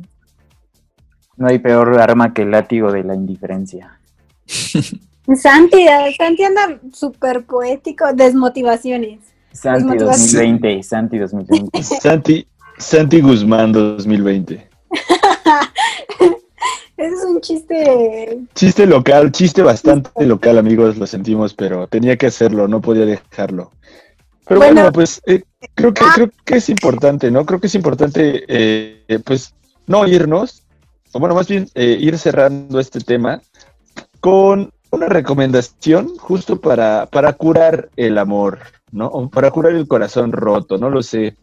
[1.36, 3.98] No hay peor arma que el látigo de la indiferencia.
[5.36, 9.20] Santi, Santi anda súper poético, desmotivaciones.
[9.52, 11.82] Santi 2020, Santi 2020.
[11.82, 12.46] Santi,
[12.78, 14.68] Santi Guzmán 2020.
[17.00, 18.38] Ese es un chiste.
[18.54, 23.70] Chiste local, chiste bastante local, amigos, lo sentimos, pero tenía que hacerlo, no podía dejarlo.
[24.46, 25.44] Pero bueno, pues eh,
[25.74, 26.12] creo que ah.
[26.14, 27.46] creo que es importante, ¿no?
[27.46, 29.54] Creo que es importante, eh, pues,
[29.86, 30.64] no irnos,
[31.12, 33.40] o bueno, más bien eh, ir cerrando este tema
[34.20, 38.58] con una recomendación justo para, para curar el amor,
[38.92, 39.06] ¿no?
[39.06, 41.38] O para curar el corazón roto, no lo sé.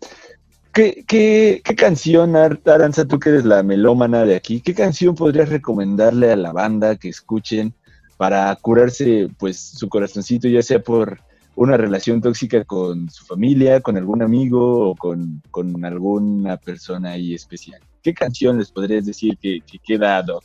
[0.77, 5.49] ¿Qué, qué, qué canción, Aranza, tú que eres la melómana de aquí, qué canción podrías
[5.49, 7.73] recomendarle a la banda que escuchen
[8.15, 11.19] para curarse pues su corazoncito, ya sea por
[11.55, 15.41] una relación tóxica con su familia, con algún amigo o con,
[15.83, 17.81] alguna persona ahí especial?
[18.03, 20.43] ¿Qué canción les podrías decir que, queda Doc?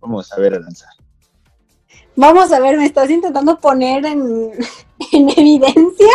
[0.00, 0.88] Vamos a ver, Aranza.
[2.16, 4.50] Vamos a ver, me estás intentando poner en,
[5.12, 6.14] evidencia.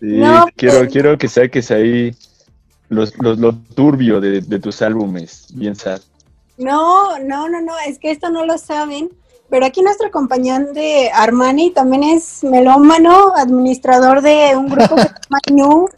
[0.00, 0.22] Sí,
[0.56, 2.16] quiero, pues quiero que saques ahí
[2.94, 6.00] los, los, lo turbio de, tus álbumes, bien sad.
[6.56, 9.10] No, no, no, no, es que esto no lo saben,
[9.50, 15.38] pero aquí nuestro acompañante Armani también es melómano, administrador de un grupo que se llama
[15.50, 15.88] New.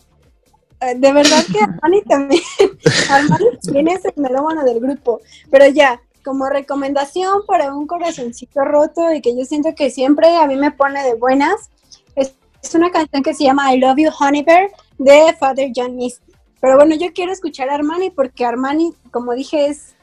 [0.80, 2.42] Eh, de verdad que Armani también,
[3.10, 5.20] Armani también es el melómano del grupo,
[5.50, 10.46] pero ya, como recomendación para un corazoncito roto y que yo siento que siempre a
[10.46, 11.70] mí me pone de buenas,
[12.16, 15.96] es, es una canción que se llama I Love You Honey Bear de Father John
[15.96, 16.25] Misty.
[16.66, 19.94] Pero bueno, yo quiero escuchar a Armani porque Armani, como dije, es,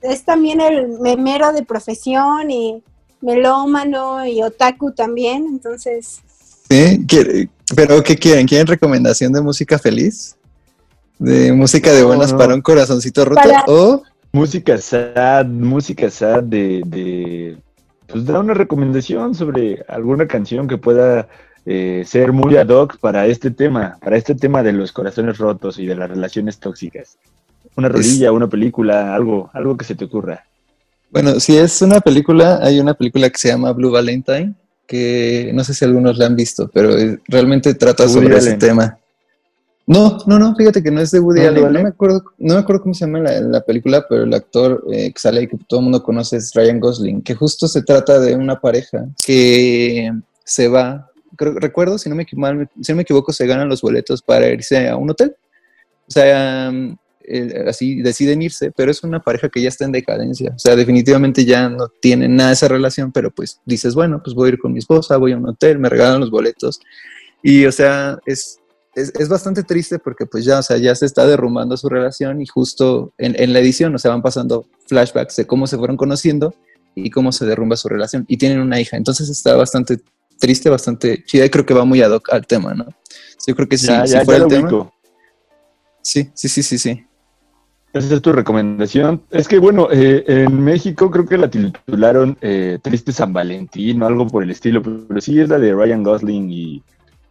[0.00, 2.82] es también el memero de profesión y
[3.20, 6.22] melómano y otaku también, entonces...
[6.70, 7.06] Sí,
[7.76, 8.46] pero ¿qué quieren?
[8.46, 10.34] ¿Quieren recomendación de música feliz?
[11.18, 13.42] ¿De música de buenas para un corazoncito roto?
[13.66, 14.02] ¿O...?
[14.32, 17.58] Música sad, música sad de, de...
[18.06, 21.28] Pues da una recomendación sobre alguna canción que pueda
[21.70, 25.78] eh, ser muy ad hoc para este tema, para este tema de los corazones rotos
[25.78, 27.18] y de las relaciones tóxicas.
[27.76, 30.42] Una rodilla, una película, algo, algo que se te ocurra.
[31.10, 34.54] Bueno, si es una película, hay una película que se llama Blue Valentine,
[34.86, 36.90] que no sé si algunos la han visto, pero
[37.26, 38.98] realmente trata sobre ese tema.
[39.86, 41.62] No, no, no, fíjate que no es de Woody ¿No, Allen.
[41.64, 41.78] vale?
[41.78, 44.84] No me acuerdo, no me acuerdo cómo se llama la, la película, pero el actor
[44.90, 47.82] eh, que sale y que todo el mundo conoce es Ryan Gosling, que justo se
[47.82, 50.10] trata de una pareja que
[50.44, 55.10] se va, recuerdo, si no, me, equivoco, se ganan los boletos para irse a un
[55.10, 55.36] hotel.
[56.06, 56.72] O sea,
[57.30, 60.52] eh, así deciden irse, pero es una pareja que ya está en decadencia.
[60.54, 64.34] O sea, definitivamente ya no tienen nada de esa relación, pero pues dices, bueno, pues
[64.34, 66.80] voy a ir con mi esposa, voy a un hotel, me regalan los boletos.
[67.42, 68.58] Y, o sea, es,
[68.94, 72.46] es, bastante triste porque pues ya, o sea, ya se está derrumbando su relación y
[72.46, 76.54] justo en, en la edición, o sea, van pasando flashbacks de cómo se fueron conociendo
[76.94, 78.24] y cómo se derrumba su relación.
[78.28, 80.00] Y tienen una hija, entonces está bastante
[80.38, 82.86] triste, bastante chida y creo que va muy ad hoc al tema, ¿no?
[83.46, 84.68] Yo creo que sí, ya, si ya, fuera ya el lo tema.
[84.68, 84.94] ubico.
[86.02, 87.04] Sí, sí, sí, sí, sí.
[87.92, 89.22] Esa es tu recomendación.
[89.30, 94.06] Es que, bueno, eh, en México creo que la titularon eh, Triste San Valentín o
[94.06, 96.82] algo por el estilo, pero sí es la de Ryan Gosling y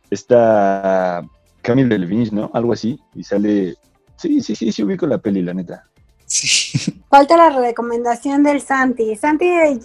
[0.10, 1.24] esta
[1.62, 2.50] Camille Delvinge, ¿no?
[2.54, 3.00] Algo así.
[3.14, 3.76] Y sale...
[4.16, 5.84] Sí, sí, sí, sí ubico la peli, la neta.
[6.28, 6.94] Sí.
[7.10, 9.16] Falta la recomendación del Santi.
[9.16, 9.80] Santi, eh,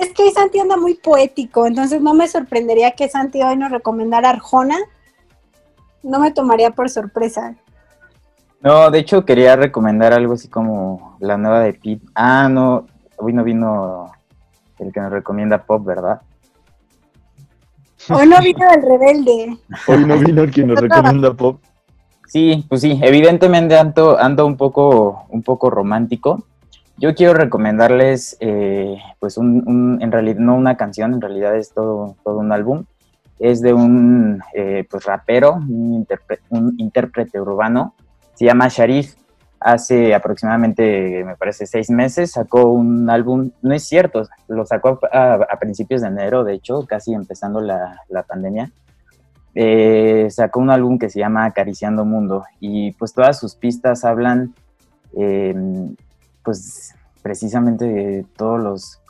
[0.00, 3.72] es que hoy Santi anda muy poético, entonces no me sorprendería que Santi hoy nos
[3.72, 4.78] recomendara Arjona.
[6.04, 7.56] No me tomaría por sorpresa.
[8.60, 12.06] No, de hecho quería recomendar algo así como la nueva de Pete.
[12.14, 12.86] Ah, no,
[13.16, 14.12] hoy no vino
[14.78, 16.22] el que nos recomienda Pop, ¿verdad?
[18.08, 19.58] Hoy no vino el rebelde.
[19.88, 21.60] Hoy no vino el que nos recomienda Pop.
[22.26, 26.44] Sí, pues sí, evidentemente ando, ando un poco, un poco romántico.
[26.98, 32.16] Yo quiero recomendarles, eh, pues, un, en realidad, no una canción, en realidad es todo,
[32.24, 32.84] todo un álbum.
[33.38, 36.06] Es de un, eh, pues, rapero, un
[36.78, 37.94] intérprete urbano,
[38.34, 39.14] se llama Sharif.
[39.60, 45.34] Hace aproximadamente, me parece, seis meses sacó un álbum, no es cierto, lo sacó a,
[45.34, 48.70] a principios de enero, de hecho, casi empezando la, la pandemia
[49.58, 54.54] eh, sacó un álbum que se llama Acariciando Mundo y pues todas sus pistas hablan
[55.16, 55.54] eh,
[56.42, 59.00] pues precisamente de todos los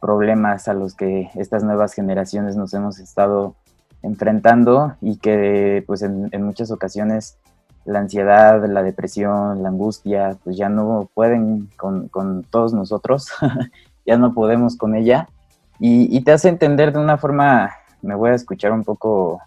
[0.00, 3.56] problemas a los que estas nuevas generaciones nos hemos estado
[4.02, 7.36] enfrentando y que pues en, en muchas ocasiones
[7.84, 13.26] la ansiedad, la depresión, la angustia, pues ya no pueden con, con todos nosotros,
[14.06, 15.28] ya no podemos con ella.
[15.80, 17.72] Y, y te hace entender de una forma,
[18.02, 19.40] me voy a escuchar un poco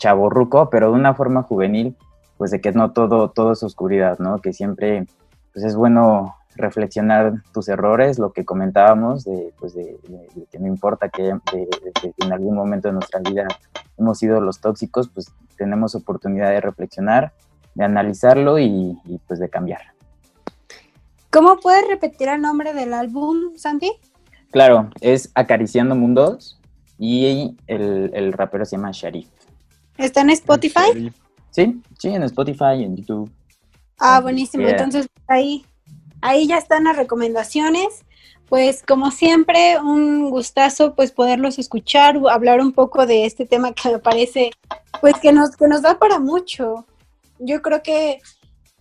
[0.00, 1.94] chaborruco, pero de una forma juvenil,
[2.38, 4.40] pues de que no todo, todo es oscuridad, ¿no?
[4.40, 5.06] Que siempre,
[5.52, 10.58] pues es bueno reflexionar tus errores, lo que comentábamos, de, pues de, de- de que
[10.58, 13.46] no importa que, en algún momento de nuestra vida
[13.98, 17.32] hemos sido los tóxicos, pues tenemos oportunidad de reflexionar,
[17.74, 19.82] de analizarlo y, y, pues de cambiar.
[21.30, 23.92] ¿Cómo puedes repetir el nombre del álbum, Santi?
[24.50, 26.58] Claro, es Acariciando Mundos
[26.98, 29.28] y el, el rapero se llama Sharif.
[30.00, 31.12] ¿Está en Spotify?
[31.50, 33.30] Sí, sí, en Spotify, en YouTube.
[33.98, 34.66] Ah, buenísimo.
[34.66, 35.66] Entonces ahí,
[36.22, 38.04] ahí ya están las recomendaciones.
[38.48, 43.90] Pues como siempre, un gustazo pues poderlos escuchar, hablar un poco de este tema que
[43.90, 44.50] me parece
[45.00, 46.86] pues que nos, que nos da para mucho.
[47.38, 48.20] Yo creo que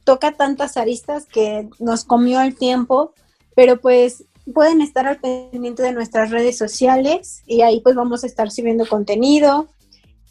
[0.05, 3.13] toca tantas aristas que nos comió el tiempo,
[3.55, 8.27] pero pues pueden estar al pendiente de nuestras redes sociales y ahí pues vamos a
[8.27, 9.67] estar subiendo contenido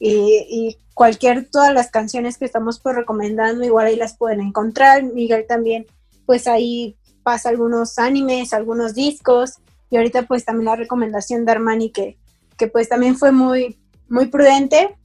[0.00, 5.04] y, cualquier, todas las canciones que estamos pues recomendando, igual ahí las pueden encontrar.
[5.04, 5.86] Miguel también,
[6.26, 9.58] pues ahí pasa algunos animes, algunos discos,
[9.90, 12.18] y ahorita pues también la recomendación de Armani que,
[12.56, 13.78] que pues también fue muy,
[14.08, 14.96] muy prudente.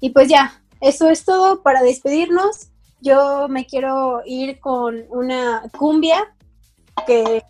[0.00, 2.68] Y pues ya, eso es todo para despedirnos.
[3.00, 6.34] Yo me quiero ir con una cumbia
[7.06, 7.42] que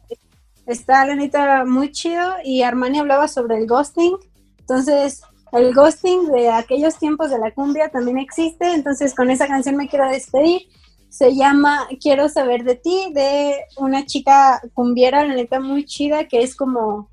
[0.67, 4.17] está la neta muy chido y Armani hablaba sobre el ghosting.
[4.59, 5.23] Entonces,
[5.53, 9.89] el ghosting de aquellos tiempos de la cumbia también existe, entonces con esa canción me
[9.89, 10.63] quiero despedir.
[11.11, 16.43] Se llama Quiero saber de ti, de una chica cumbiera, la neta muy chida, que
[16.43, 17.11] es como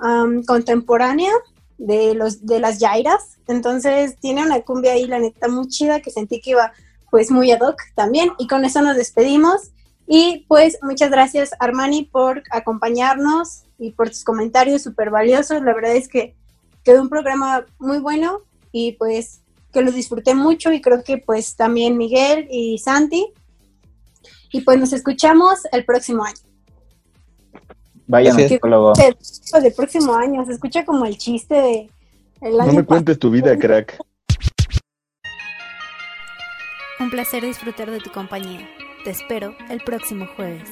[0.00, 1.32] um, contemporánea
[1.76, 3.38] de, los, de las Yairas.
[3.48, 6.72] Entonces tiene una cumbia ahí, la neta muy chida, que sentí que iba
[7.10, 8.30] pues muy ad hoc también.
[8.38, 9.72] Y con eso nos despedimos.
[10.06, 15.62] Y pues muchas gracias Armani por acompañarnos y por tus comentarios súper valiosos.
[15.62, 16.36] La verdad es que
[16.84, 18.40] quedó un programa muy bueno
[18.72, 23.32] y pues que lo disfruté mucho y creo que pues también Miguel y Santi.
[24.52, 26.36] Y pues nos escuchamos el próximo año.
[28.06, 28.92] Vayan al psicólogo.
[28.98, 31.90] El del próximo año, se escucha como el chiste de
[32.42, 32.86] el No año me pasado.
[32.86, 33.98] cuentes tu vida, crack.
[37.00, 38.68] Un placer disfrutar de tu compañía.
[39.04, 40.68] Te espero el próximo jueves.